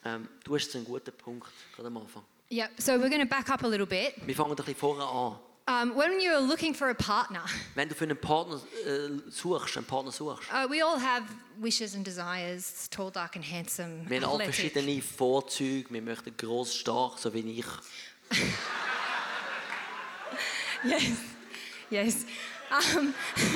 [0.04, 2.24] Ähm, du hast einen guten Punkt gerade am Anfang.
[2.50, 4.14] Yeah, so we're going to back up a little bit.
[4.26, 5.36] Wir fangen ein bisschen vorher an.
[5.66, 7.42] Um, when you're looking for a partner,
[7.74, 11.24] Wenn du für einen Partner äh, suchst, einen Partner suchst, uh, we all have
[11.60, 14.08] wishes and desires tall, dark, and handsome.
[14.08, 14.72] wir haben alle athletic.
[14.72, 17.66] verschiedene Vorzüge, wir möchten gross, stark, so wie ich.
[20.84, 21.10] Yes,
[21.90, 22.24] yes.
[22.70, 23.12] Um,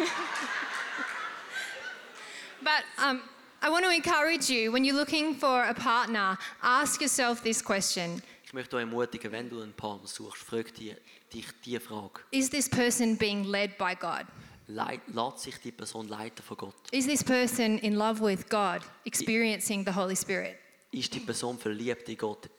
[2.61, 3.23] but um,
[3.63, 8.21] I want to encourage you when you're looking for a partner, ask yourself this question
[8.53, 10.95] Ich möchte euch ermutigen, wenn du einen Partner suchst, frag dich,
[11.33, 12.21] dich diese Frage.
[12.33, 14.27] Is this person being led by God?
[14.67, 16.75] Lässt sich die Person leiten von Gott?
[16.91, 20.57] Is this person in love with God, experiencing the Holy Spirit?
[20.91, 22.51] Ist die Person verliebt in Gott?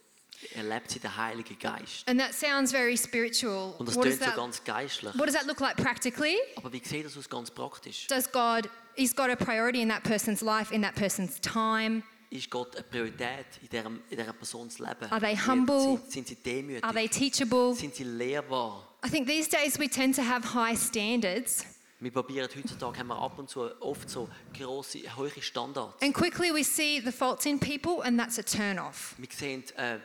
[0.56, 2.10] Erlebt sie den Heiligen Geist?
[2.10, 3.76] And that sounds very spiritual.
[3.78, 5.14] Und das klingt so ganz geistlich.
[5.14, 6.38] what does that look like practically?
[6.56, 8.08] Aber wie sieht das aus ganz praktisch?
[8.08, 12.02] Does God, is God a priority in that person's life, in that person's time?
[12.34, 15.06] Ist Gott eine Priorität in dieser, in dieser Persons Leben?
[15.12, 16.00] Are they humble?
[16.08, 16.84] Sie, sind sie demütig?
[16.84, 17.76] Are they teachable?
[17.76, 18.88] Sind sie lehrbar?
[19.06, 21.64] I think these days we tend to have high standards,
[22.00, 24.28] Wir probieren heutzutage, haben wir ab und zu oft so
[24.66, 26.02] hohe Standards.
[26.02, 29.14] and quickly we see the faults in people, and that's a turn off.
[29.20, 30.00] Wir sehen äh, eh,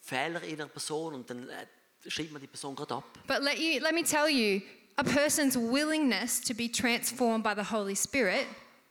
[0.00, 1.66] Fehler in einer Person und dann äh,
[2.04, 3.04] eh, schreibt man die Person gerade ab.
[3.26, 4.62] But let, you, let me tell you,
[4.96, 8.46] a person's willingness to be transformed by the Holy Spirit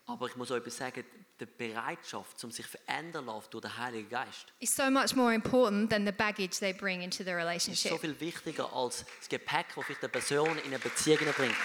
[0.08, 1.06] Aber ich muss euch sagen,
[1.42, 5.34] die Bereitschaft, um sich verändern zu lassen durch den Heiligen Geist, is so much more
[5.34, 8.00] important than the baggage they bring into the ist so relationship.
[8.00, 11.56] viel wichtiger als das Gepäck, das vielleicht eine Person in eine Beziehung bringt.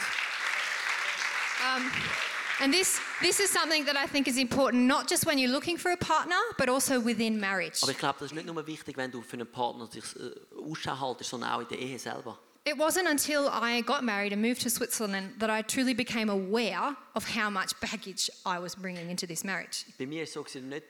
[2.59, 5.77] And this, this is something that I think is important, not just when you're looking
[5.77, 7.83] for a partner, but also within marriage.
[7.83, 10.33] Aber ich glaube, das ist nicht nur wichtig, wenn du für einen Partner dich äh,
[10.59, 12.39] Ausschau haltest, sondern auch in der Ehe selber.
[12.67, 16.97] It wasn't until I got married and moved to Switzerland that I truly became aware
[17.15, 19.87] of how much baggage I was bringing into this marriage.
[19.99, 20.83] Bei mir ist es so, gewesen, nicht,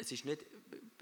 [0.00, 0.42] es ist nicht,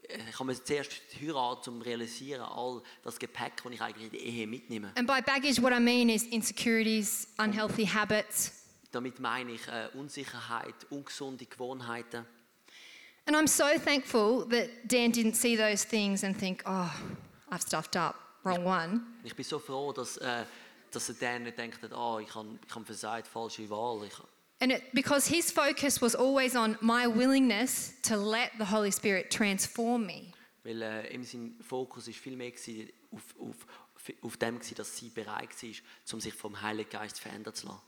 [0.06, 4.46] ich habe zuerst heiraten, um realisieren, all das Gepäck, das ich eigentlich in die Ehe
[4.46, 4.92] mitnehme.
[4.96, 8.52] And by baggage, what I mean is insecurities, unhealthy habits.
[8.92, 12.26] Damit meine ich äh, Unsicherheit, ungesunde Gewohnheiten.
[13.26, 16.90] And I'm so thankful that Dan didn't see those things and think, oh,
[17.50, 18.14] I've stuffed up,
[18.48, 19.00] wrong one.
[19.24, 20.44] Ich bin so froh, dass, äh,
[20.90, 24.04] dass er dann nicht denkt, oh, ich habe ich hab versagt, falsche Wahl.
[24.06, 24.14] Ich,
[24.60, 29.30] And it, because his focus was always on my willingness to let the Holy Spirit
[29.30, 30.32] transform me.
[30.64, 33.56] weil äh, ihm sein Fokus ist viel mehr gewesen, auf, auf,
[34.22, 35.70] auf dem, gewesen, dass sie bereit war,
[36.12, 37.80] um sich vom Heiligen Geist verändern zu lassen.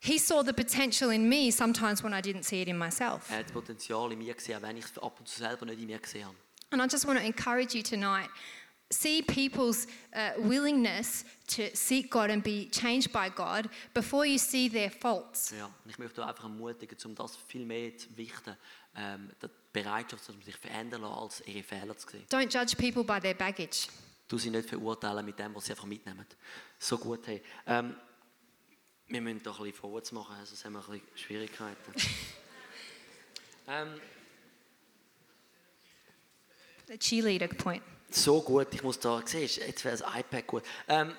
[0.00, 3.30] He saw the potential in me sometimes when I didn't see it in myself.
[3.30, 5.80] Er hat das Potenzial in mir gesehen, wenn ich es ab und zu selber nicht
[5.80, 6.36] in mir gesehen habe.
[6.70, 8.28] And I just want to encourage you tonight
[8.90, 14.68] see people's uh, willingness to seek God and be changed by God before you see
[14.68, 15.52] their faults.
[15.56, 18.56] Ja, ich möchte einfach ermutigen, um das viel mehr zu wichten,
[18.96, 22.26] ähm, die Bereitschaft, dass man sich verändern lässt, als ihre Fehler zu sehen.
[22.30, 23.88] Don't judge people by their baggage.
[24.28, 26.26] Du sie nicht verurteilen mit dem, was sie einfach mitnehmen.
[26.78, 27.42] So gut, hey.
[27.66, 27.94] Ähm,
[29.08, 31.92] wir müssen doch ein bisschen vorwärts machen, sonst haben wir ein bisschen Schwierigkeiten.
[33.68, 34.00] ähm,
[36.88, 37.82] The cheerleader point.
[38.10, 40.62] So gut, ich muss da, siehst du, jetzt wäre das iPad gut.
[40.88, 41.10] Ähm,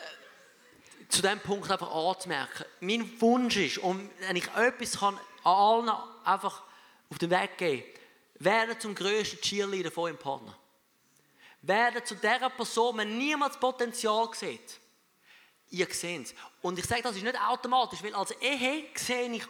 [0.00, 5.54] äh, zu diesem Punkt einfach anzumerken, mein Wunsch ist, um, wenn ich etwas kann, an
[5.54, 5.90] allen
[6.24, 6.62] einfach
[7.10, 7.84] auf den Weg geben
[8.38, 10.56] werde zum grössten Cheerleader von eurem Partner.
[11.62, 14.80] Werde zu der Person, wenn niemand das Potenzial sieht.
[15.70, 16.34] Ihr seht es.
[16.62, 19.44] Und ich sage, das ist nicht automatisch, weil als Ehe sehe ich,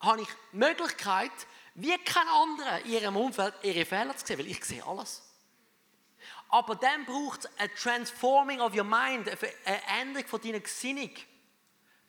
[0.00, 1.32] habe ich die Möglichkeit,
[1.80, 5.22] wie kein anderer in ihrem Umfeld ihre Fehler zu sehen, weil ich sehe alles.
[6.48, 9.30] Aber dann braucht es ein Transforming of your mind,
[9.64, 11.10] eine Änderung von deiner Gesinnung,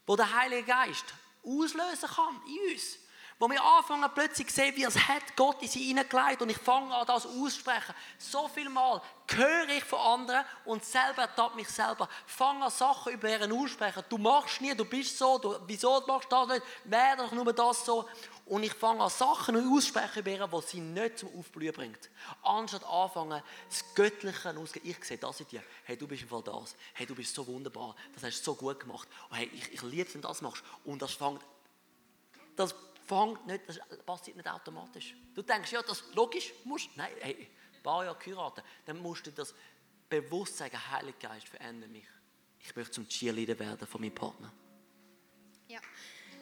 [0.07, 1.05] wo der Heilige Geist
[1.45, 2.97] auslösen kann in uns.
[3.41, 6.57] Wo wir anfangen plötzlich zu sehen, wie es hat Gott in sie hineingelegt und ich
[6.57, 7.95] fange an, das auszusprechen.
[8.17, 12.09] So viel Mal höre ich von anderen und selber ertappe mich selber.
[12.25, 14.03] Fange an, Sachen über ihren aussprechen.
[14.09, 17.53] Du machst nie, du bist so, du, wieso machst du das nicht, werde doch nur
[17.53, 18.09] das so.
[18.49, 22.09] Und ich fange an, Sachen auszusprechen über die sie nicht zum Aufblühen bringt.
[22.41, 24.89] Anstatt anfangen, das Göttliche auszugehen.
[24.89, 25.63] Ich sehe das in dir.
[25.83, 26.75] Hey, du bist im Fall das.
[26.93, 27.95] Hey, du bist so wunderbar.
[28.13, 29.07] Das hast du so gut gemacht.
[29.29, 30.63] Und hey, ich, ich liebe es, wenn du das machst.
[30.83, 31.41] Und das fängt
[32.59, 32.75] das
[33.07, 35.15] fängt nicht, das passiert nicht automatisch.
[35.33, 36.89] Du denkst, ja, das logisch musst.
[36.95, 39.53] Nein, hey, ein paar Jahre geheiratet, dann musst du das
[40.09, 42.07] bewusst sagen, Heiliger Geist, verändere mich.
[42.59, 44.51] Ich möchte zum Cheerleader werden von meinem Partner.
[45.69, 45.81] Yeah.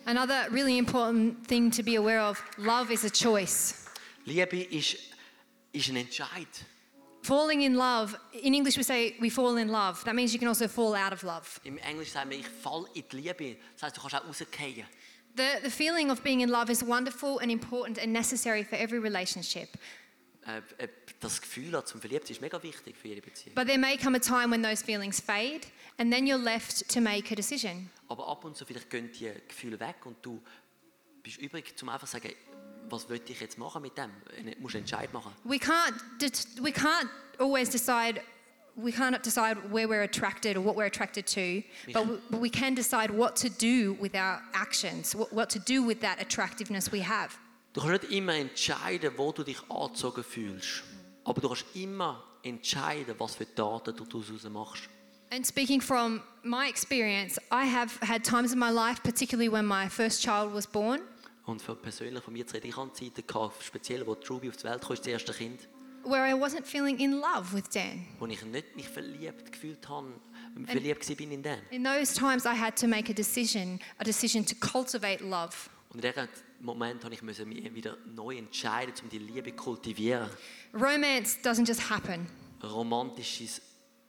[0.07, 3.85] Another really important thing to be aware of love is a choice.
[4.25, 4.97] Liebe ist,
[5.73, 6.47] ist ein Entscheid.
[7.27, 10.03] falling in love, in English we say we fall in love.
[10.05, 11.59] That means you can also fall out of love.
[11.65, 13.57] Im Englisch sagen wir, ich fall in die Liebe.
[13.73, 14.85] Das heißt, du kannst auch rausgehen.
[15.35, 18.99] The, the feeling of being in love is wonderful and important and necessary for every
[18.99, 19.77] relationship.
[20.47, 20.87] Äh, äh,
[21.19, 23.53] das Gefühl zum Verliebtsein ist mega wichtig für jede Beziehung.
[23.55, 27.01] But there may come a time when those feelings fade and then you're left to
[27.01, 27.89] make a decision.
[28.07, 30.41] Aber ab und zu vielleicht gehen die Gefühle weg und du
[31.21, 32.33] bist übrig, zum einfach zu sagen,
[32.89, 34.11] was will ich jetzt machen mit dem?
[34.37, 35.33] Du musst einen Entscheid machen.
[35.43, 35.93] We can't,
[36.61, 38.21] we can't always decide,
[38.75, 42.49] we can't decide where we're attracted or what we're attracted to, but we, but we
[42.49, 46.91] can decide what to do with our actions, what, what to do with that attractiveness
[46.91, 47.37] we have.
[47.73, 50.83] Du kannst nicht immer entscheiden, wo du dich angezogen fühlst.
[51.25, 54.89] Aber du kannst immer entscheiden, was für Taten du daraus machst.
[55.29, 59.89] And speaking from my experience, I have had times in my life, particularly when my
[59.89, 61.01] first child was born,
[61.45, 64.57] Und für persönlich von mir zu reden, ich hatte Zeiten, gehabt, speziell, wo Ruby auf
[64.57, 65.67] die Welt kam, das erste Kind,
[66.03, 68.05] where I wasn't feeling in love with Dan.
[68.19, 70.13] wo ich nicht mich verliebt gefühlt habe,
[70.65, 71.59] verliebt war in den.
[71.71, 75.69] In those times, I had to make a decision, a decision to cultivate love.
[75.89, 76.27] Und in diesem
[76.61, 80.29] Moment musste ich mich wieder neu entscheiden, um die Liebe zu kultivieren.
[80.73, 82.27] Romance doesn't just happen.
[82.63, 83.47] Romantische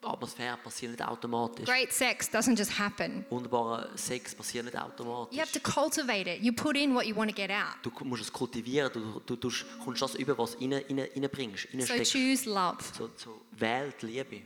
[0.02, 1.66] Atmosphäre passiert nicht automatisch.
[1.66, 3.24] Great sex doesn't just happen.
[3.30, 5.36] Wunderbarer Sex passiert nicht automatisch.
[5.36, 6.40] You have to cultivate it.
[6.40, 7.76] You put in what you want to get out.
[7.82, 9.50] Du musst es kultivieren, du, du, du
[9.84, 12.78] kommst das über, was rein, rein, reinbringst, So choose love.
[12.96, 14.42] So, so wähl die Liebe.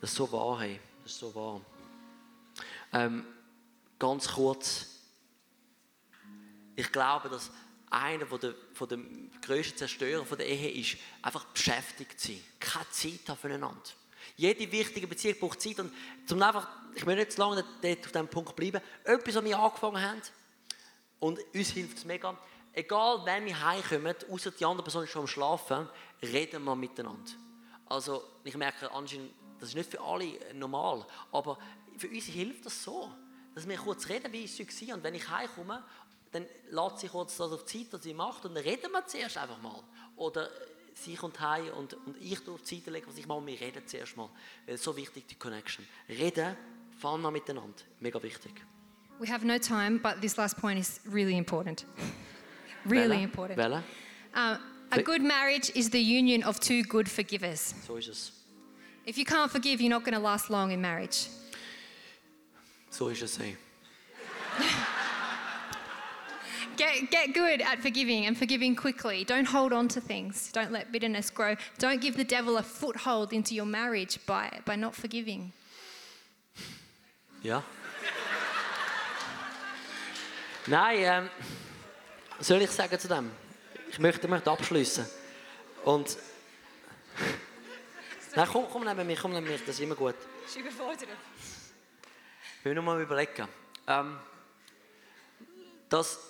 [0.00, 0.78] Das ist so wahr, hey.
[1.02, 1.60] Das ist so wahr.
[2.92, 3.24] Ähm,
[3.98, 4.86] ganz kurz.
[6.76, 7.50] Ich glaube, dass
[7.90, 8.98] einer von der, von der
[9.42, 12.40] grössten Zerstörer von der Ehe ist, einfach beschäftigt zu sein.
[12.58, 13.80] Keine Zeit haben füreinander.
[14.36, 15.78] Jede wichtige Beziehung braucht Zeit.
[15.80, 15.92] Und
[16.26, 20.02] zum einfach, ich will nicht zu lange auf diesem Punkt bleiben, etwas, was wir angefangen
[20.02, 20.22] haben,
[21.20, 22.36] und uns hilft es mega,
[22.72, 25.88] egal wenn wir heimkommen, außer die andere Person ist schon am Schlafen,
[26.22, 27.32] reden wir miteinander.
[27.86, 31.58] Also ich merke anscheinend, das ist nicht für alle normal, aber
[31.98, 33.12] für uns hilft das so,
[33.54, 34.94] dass wir kurz reden, wie es war.
[34.96, 35.84] Und wenn ich heimkomme,
[36.32, 39.06] dann lässt sie kurz das auf die Zeit, was sie macht, und dann reden wir
[39.06, 39.82] zuerst einfach mal.
[40.16, 40.48] Oder
[40.94, 43.60] sie kommt heim und, und ich tue auf die Seite legen, was ich mache, wir
[43.60, 44.28] reden zuerst mal.
[44.76, 45.86] So wichtig, die Connection.
[46.08, 46.56] Reden,
[46.98, 47.82] fahren wir miteinander.
[48.00, 48.52] Mega wichtig.
[49.18, 51.84] We have no time, but this last point is really important.
[52.86, 53.58] really important.
[53.58, 53.82] Welche?
[54.34, 54.56] Uh,
[54.92, 57.74] a good marriage is the union of two good forgivers.
[57.86, 58.32] So ist es.
[59.06, 61.28] If you can't forgive, you're not going to last long in marriage.
[62.90, 63.36] So ist es.
[63.36, 63.56] Hey.
[66.80, 69.22] Get, get good at forgiving and forgiving quickly.
[69.22, 70.50] Don't hold on to things.
[70.50, 71.54] Don't let bitterness grow.
[71.78, 75.52] Don't give the devil a foothold into your marriage by, by not forgiving.
[77.42, 77.62] Ja.
[80.66, 81.30] Nein, ähm,
[82.38, 83.30] was soll ich sagen zu dem?
[83.90, 85.04] Ich möchte, möchte abschließen.
[85.84, 86.16] Und.
[88.36, 90.14] Nein, komm, komm neben mich, komm neben mich, das ist immer gut.
[90.46, 90.64] Ich
[92.64, 93.46] will nur mal überlegen.
[93.86, 94.18] Ähm,
[95.90, 96.29] das.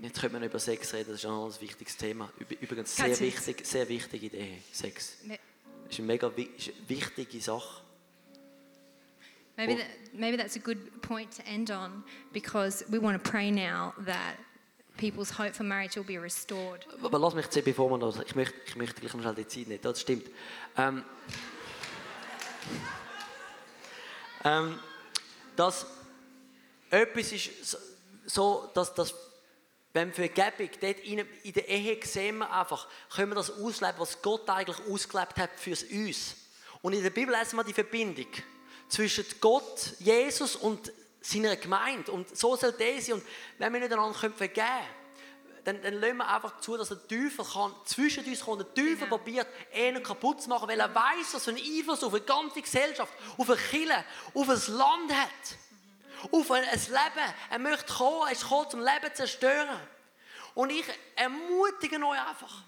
[0.00, 2.30] Jetzt können wir über Sex reden, das ist auch ein wichtiges Thema.
[2.40, 5.16] Üb- Übrigens sehr Ganz wichtig, sehr wichtig in der Ehe, Sex.
[5.24, 5.38] Ne-
[5.84, 7.82] Das ist eine mega wi- ist eine wichtige Sache.
[9.56, 13.50] Maybe, that, maybe that's a good point to end on because we want to pray
[13.50, 14.36] now that
[14.96, 16.86] people's hope for marriage will be restored.
[17.02, 19.48] Aber lass mich jetzt, bevor man das, ich möchte, ich möchte gleich noch schnell die
[19.48, 20.30] Zeit nicht, das stimmt.
[20.76, 21.02] Ähm,
[24.44, 24.78] ähm,
[25.56, 25.86] dass
[26.90, 27.76] etwas ist
[28.26, 29.12] so- dass, dass
[29.98, 34.22] wenn Vergebung dort in, in der Ehe sehen wir einfach, können wir das ausleben, was
[34.22, 36.36] Gott eigentlich ausgelebt hat für uns.
[36.82, 38.28] Und in der Bibel lesen wir die Verbindung
[38.88, 42.12] zwischen Gott, Jesus und seiner Gemeinde.
[42.12, 43.16] Und so soll das sein.
[43.16, 43.24] Und
[43.58, 47.08] wenn wir nicht einander können vergeben können, dann, dann lassen wir einfach zu, dass der
[47.08, 48.60] Teufel kann, zwischen uns kommt.
[48.60, 49.18] Der Teufel Genau.
[49.18, 52.62] probiert, einen kaputt zu machen, weil er weiß, dass er einen Einfluss auf eine ganze
[52.62, 55.58] Gesellschaft, auf eine Kirche, auf ein Land hat.
[56.30, 57.34] Auf ein, Leben.
[57.50, 59.80] Er möchte kommen, er ist gekommen, zum Leben zu zerstören.
[60.54, 62.64] Und ich ermutige euch einfach,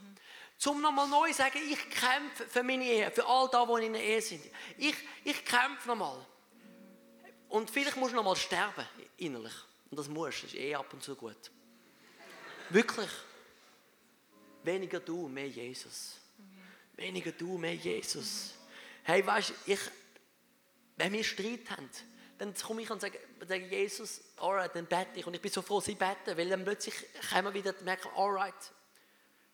[0.58, 3.92] zum nochmal neu zu sagen, ich kämpfe für meine Ehe, für all da, die in
[3.94, 4.44] der Ehe sind.
[4.76, 4.94] Ich,
[5.24, 6.24] ich kämpfe nochmal.
[7.48, 8.86] Und vielleicht musst du nochmal sterben,
[9.16, 9.54] innerlich.
[9.90, 11.50] Und das musst du, ist eh ab und zu gut.
[12.68, 13.10] Wirklich.
[14.62, 16.20] Weniger du, mehr Jesus.
[16.94, 18.54] Weniger du, mehr Jesus.
[19.02, 19.76] Hey, weißt du,
[20.96, 21.88] wenn wir Streit haben,
[22.40, 25.26] dann komme ich und sage, sage Jesus, alright, dann bete ich.
[25.26, 26.94] Und ich bin so froh, sie beten, weil dann plötzlich
[27.30, 28.54] wir wieder merken, alright,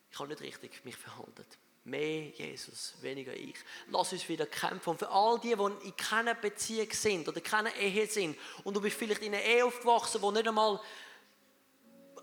[0.09, 1.45] ich habe nicht richtig mich verhalten.
[1.83, 3.57] Mehr Jesus, weniger ich.
[3.89, 4.91] Lass uns wieder kämpfen.
[4.91, 8.79] Und für all die, die in keiner Beziehung sind oder keiner Ehe sind und du
[8.79, 10.79] bist vielleicht in einer Ehe aufgewachsen, wo nicht einmal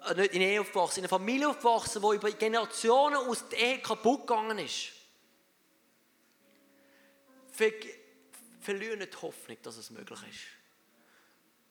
[0.06, 3.58] äh, nicht in einer Ehe aufgewachsen, in einer Familie aufgewachsen, wo über Generationen aus der
[3.58, 4.92] Ehe kaputt gegangen ist.
[7.52, 7.70] ver
[8.74, 10.53] nicht die Hoffnung, dass es möglich ist.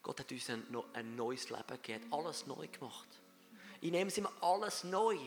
[0.04, 3.08] Gott hat uns ein, ein neues Leben gegeben, alles neu gemacht.
[3.82, 5.18] In ihm sind wir alles neu.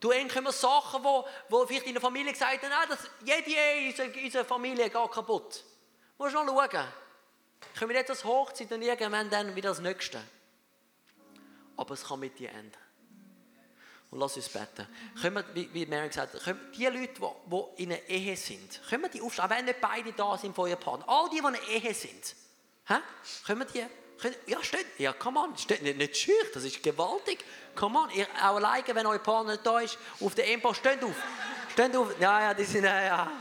[0.00, 3.90] Du immer Sachen, wo, wo vielleicht in der Familie gesagt haben, «Nein, das, jede Ehe
[3.90, 5.64] in unserer- Familie geht kaputt.
[6.16, 6.86] Du musst noch schauen.
[7.76, 10.22] Können wir jetzt das Hochzeit und irgendwann dann wieder das Nächste.
[11.76, 12.76] Aber es kann mit dir enden.
[14.10, 14.86] Und lass uns beten.
[15.20, 17.20] Können wir, wie, Mary gesagt hat, die Leute, die,
[17.76, 20.54] die in einer Ehe sind, können wir die aufstehen, auch wenn nicht beide da sind
[20.54, 22.36] von ihrem Partner, all die, die in einer Ehe sind,
[22.88, 22.96] hä?
[23.46, 23.86] können wir die,
[24.50, 27.44] ja, steht, ja, come on, steht nicht, nicht schüch, das ist gewaltig,
[27.76, 31.02] come on, ihr, auch alleine, wenn euer Partner nicht da ist, auf der Ehepaar, steht
[31.04, 31.14] auf,
[31.72, 33.32] steht auf, ja, ja, die sind, ja, ja.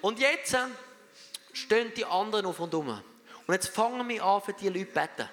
[0.00, 0.66] Und jetzt äh,
[1.52, 2.88] stehen die anderen auf und um.
[2.88, 5.28] Und jetzt fangen wir an, für die Leute zu beten.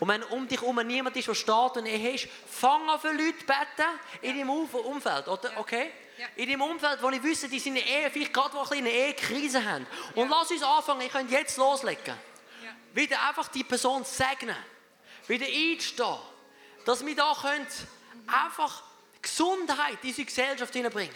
[0.00, 3.12] Und wenn um dich herum niemand ist, der steht und Ehe ist, fang an für
[3.12, 3.88] Leute zu beten
[4.22, 5.52] in deinem Umf- Umfeld, oder?
[5.56, 5.90] Okay?
[6.36, 8.90] In deinem Umfeld, wo ich wüsste, die sind in der Ehe, vielleicht gerade, wo eine
[8.90, 9.86] Ehekrise haben.
[10.14, 12.14] Und lass uns anfangen, ihr könnt jetzt loslegen.
[12.92, 14.56] Wieder einfach die Person segnen.
[15.26, 16.18] Wieder einstehen.
[16.84, 17.66] Dass wir da können
[18.26, 18.82] einfach
[19.22, 21.14] Gesundheit in unsere Gesellschaft hineinbringen.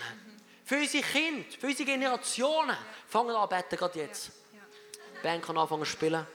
[0.64, 2.76] Für unsere Kinder, für unsere Generationen.
[3.08, 4.30] Fangen an beten, gerade jetzt.
[4.52, 6.26] Die Band kann anfangen zu spielen.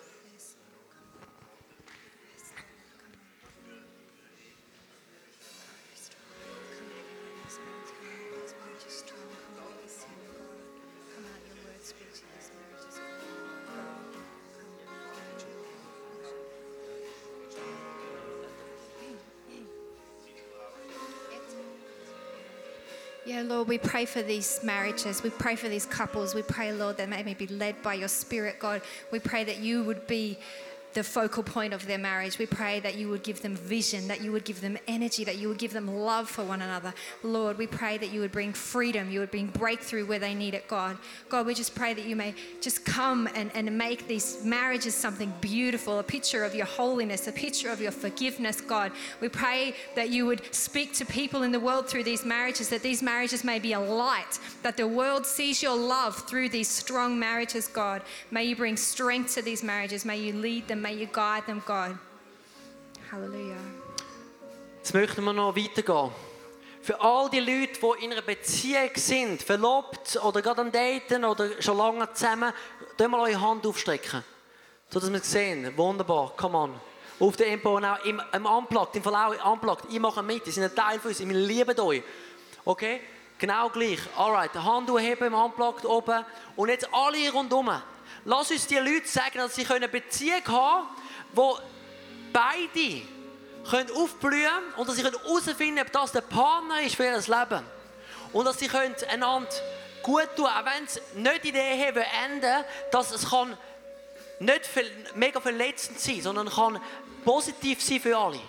[23.30, 25.22] Yeah, Lord, we pray for these marriages.
[25.22, 26.34] We pray for these couples.
[26.34, 28.82] We pray, Lord, that they may be led by your Spirit, God.
[29.12, 30.40] We pray that you would be
[30.94, 32.40] the focal point of their marriage.
[32.40, 35.38] We pray that you would give them vision, that you would give them energy, that
[35.38, 36.94] you would give them love for one another.
[37.24, 40.54] Lord, we pray that you would bring freedom, you would bring breakthrough where they need
[40.54, 40.98] it, God.
[41.30, 45.32] God, we just pray that you may just come and, and make these marriages something
[45.42, 48.92] beautiful, a picture of your holiness, a picture of your forgiveness, God.
[49.22, 52.82] We pray that you would speak to people in the world through these marriages, that
[52.82, 57.20] these marriages may be a light, that the world sees your love through these strong
[57.20, 58.02] marriages, God.
[58.32, 60.04] May you bring strength to these marriages.
[60.04, 60.79] May you lead them.
[60.80, 61.98] May you guide them, God.
[63.12, 63.58] Hallelujah.
[64.78, 66.12] Jetzt möchten wir noch weitergehen.
[66.82, 71.62] Für all die Leute, die in einer Beziehung sind, verlobt oder gerade am Daten oder
[71.62, 72.54] schon lange zusammen,
[72.98, 74.24] tun mal eure Hand aufstrecken.
[74.90, 75.76] So dass wir es sehen.
[75.76, 76.74] Wunderbar, come on.
[77.20, 79.92] Auf der Empo auch im, im Unplugged, im auch Unplugged.
[79.92, 82.04] Ich mache mit, ihr seid ein Teil von uns, wir lieben euch.
[82.64, 83.02] Okay?
[83.38, 84.00] Genau gleich.
[84.16, 86.24] Alright, Hand heben im Unplugged oben.
[86.56, 87.70] Und jetzt alle rundherum.
[88.30, 90.88] Lass uns die Leute sagen, dass sie eine Beziehung haben
[91.34, 91.58] wo
[92.32, 93.02] beide
[93.68, 97.66] können aufblühen und dass sie herausfinden können, ob das der Partner ist für ihr Leben.
[98.32, 99.50] Und dass sie können einander
[100.04, 103.58] gut tun, auch wenn es nicht in der Ehe enden dass es kann
[104.40, 104.70] nicht
[105.16, 106.80] mega verletzend sein sondern kann
[107.26, 108.40] positiv sein für alle.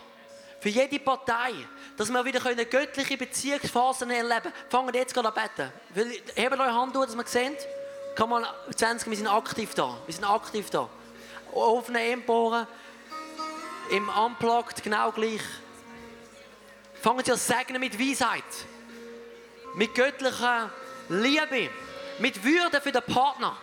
[0.61, 1.53] Für jede Partei.
[1.97, 4.55] Dass wir wieder können göttliche Beziehungsphasen erleben können.
[4.69, 6.23] Fangen jetzt gerade an beten.
[6.35, 7.57] Hebt eure Hand durch, dass wir sehen.
[8.17, 9.97] Komm mal, 20, wir sind aktiv da.
[10.07, 10.89] Wir sind aktiv da.
[11.53, 12.67] Offene Emporen.
[13.91, 15.41] Im Unplugged genau gleich.
[17.03, 18.45] Fangen Sie an segnen mit Weisheit.
[19.75, 20.71] Mit göttlicher
[21.09, 21.71] Liebe.
[22.19, 23.57] Mit Würde für den Partner.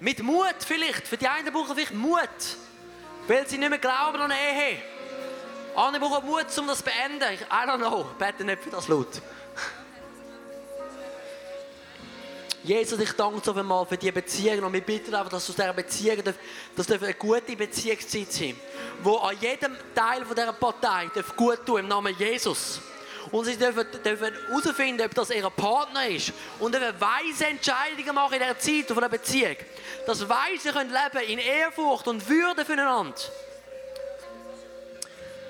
[0.00, 1.06] Mit Mut vielleicht.
[1.06, 2.20] Für die einen brauchen vielleicht Mut.
[3.26, 4.82] Weil sie nicht mehr glauben an eine Ehe.
[5.76, 7.32] Andere brauchen Mut, um das zu beenden.
[7.34, 8.04] Ich- I don't know.
[8.18, 9.20] Bete nicht für das laut.
[12.68, 15.72] Jesus, ich danke dir mal für diese Beziehung und wir bitten einfach, dass aus dieser
[15.72, 16.22] Beziehung,
[16.76, 18.60] das darf eine gute Beziehungszeit sein,
[19.02, 22.82] wo an jedem Teil von dieser Partei darf gut tun im Namen Jesus.
[23.32, 28.34] Und sie dürfen, dürfen herausfinden, ob das ihr Partner ist und dürfen weise Entscheidungen machen
[28.34, 29.56] in dieser Zeit von der Beziehung.
[30.06, 33.16] Dass weise können leben in Ehrfurcht und Würde füreinander.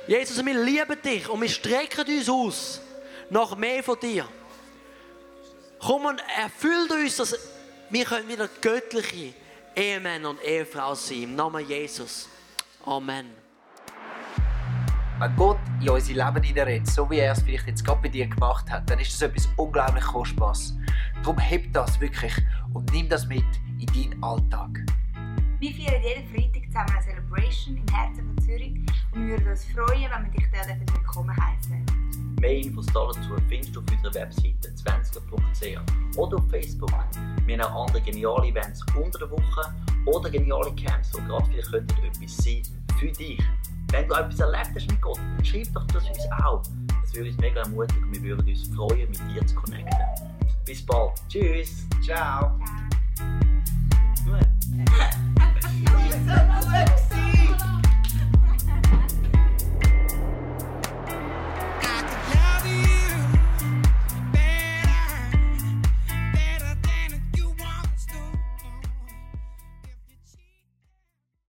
[0.07, 2.81] Jesus, wir lieben dich und wir strecken uns aus
[3.29, 4.29] nach mehr von dir.
[5.81, 7.37] Komm und erfüll uns, dass
[7.91, 9.35] wir können wieder göttliche
[9.77, 11.23] Ehemänner und Ehefrauen sein.
[11.23, 12.29] Im Namen Jesus.
[12.85, 13.27] Amen.
[15.21, 18.27] Wenn Gott in unser Leben hineinredet, so wie er es vielleicht jetzt gerade bei dir
[18.27, 20.77] gemacht hat, dann ist das etwas unglaublich Kostbares.
[21.23, 22.35] Darum heb das wirklich
[22.73, 23.45] und nimm das mit
[23.79, 24.81] in deinen Alltag.
[25.61, 28.75] Wir feiern jeden Freitag zusammen eine Celebration im Herzen von Zürich
[29.13, 32.28] und wir würden uns freuen, wenn wir dich dort willkommen heißen.
[32.41, 36.93] Mehr Infos dazu findest du auf unserer Webseite 20er.ch oder auf Facebook.
[37.47, 39.75] Wir haben auch andere geniale Events unter der Woche
[40.07, 42.63] oder geniale Camps, wo gerade vielleicht könnten etwas sein
[42.99, 43.43] für dich.
[43.91, 46.63] Wenn du etwas erlebt hast mit Gott, dann schreib doch das uns auch.
[47.03, 49.99] Das würde uns mega ermutigen und wir würden uns freuen, mit dir zu connecten.
[50.65, 51.13] Bis bald.
[51.29, 51.87] Tschüss.
[52.05, 52.57] Ciao.
[54.15, 54.39] Ciao.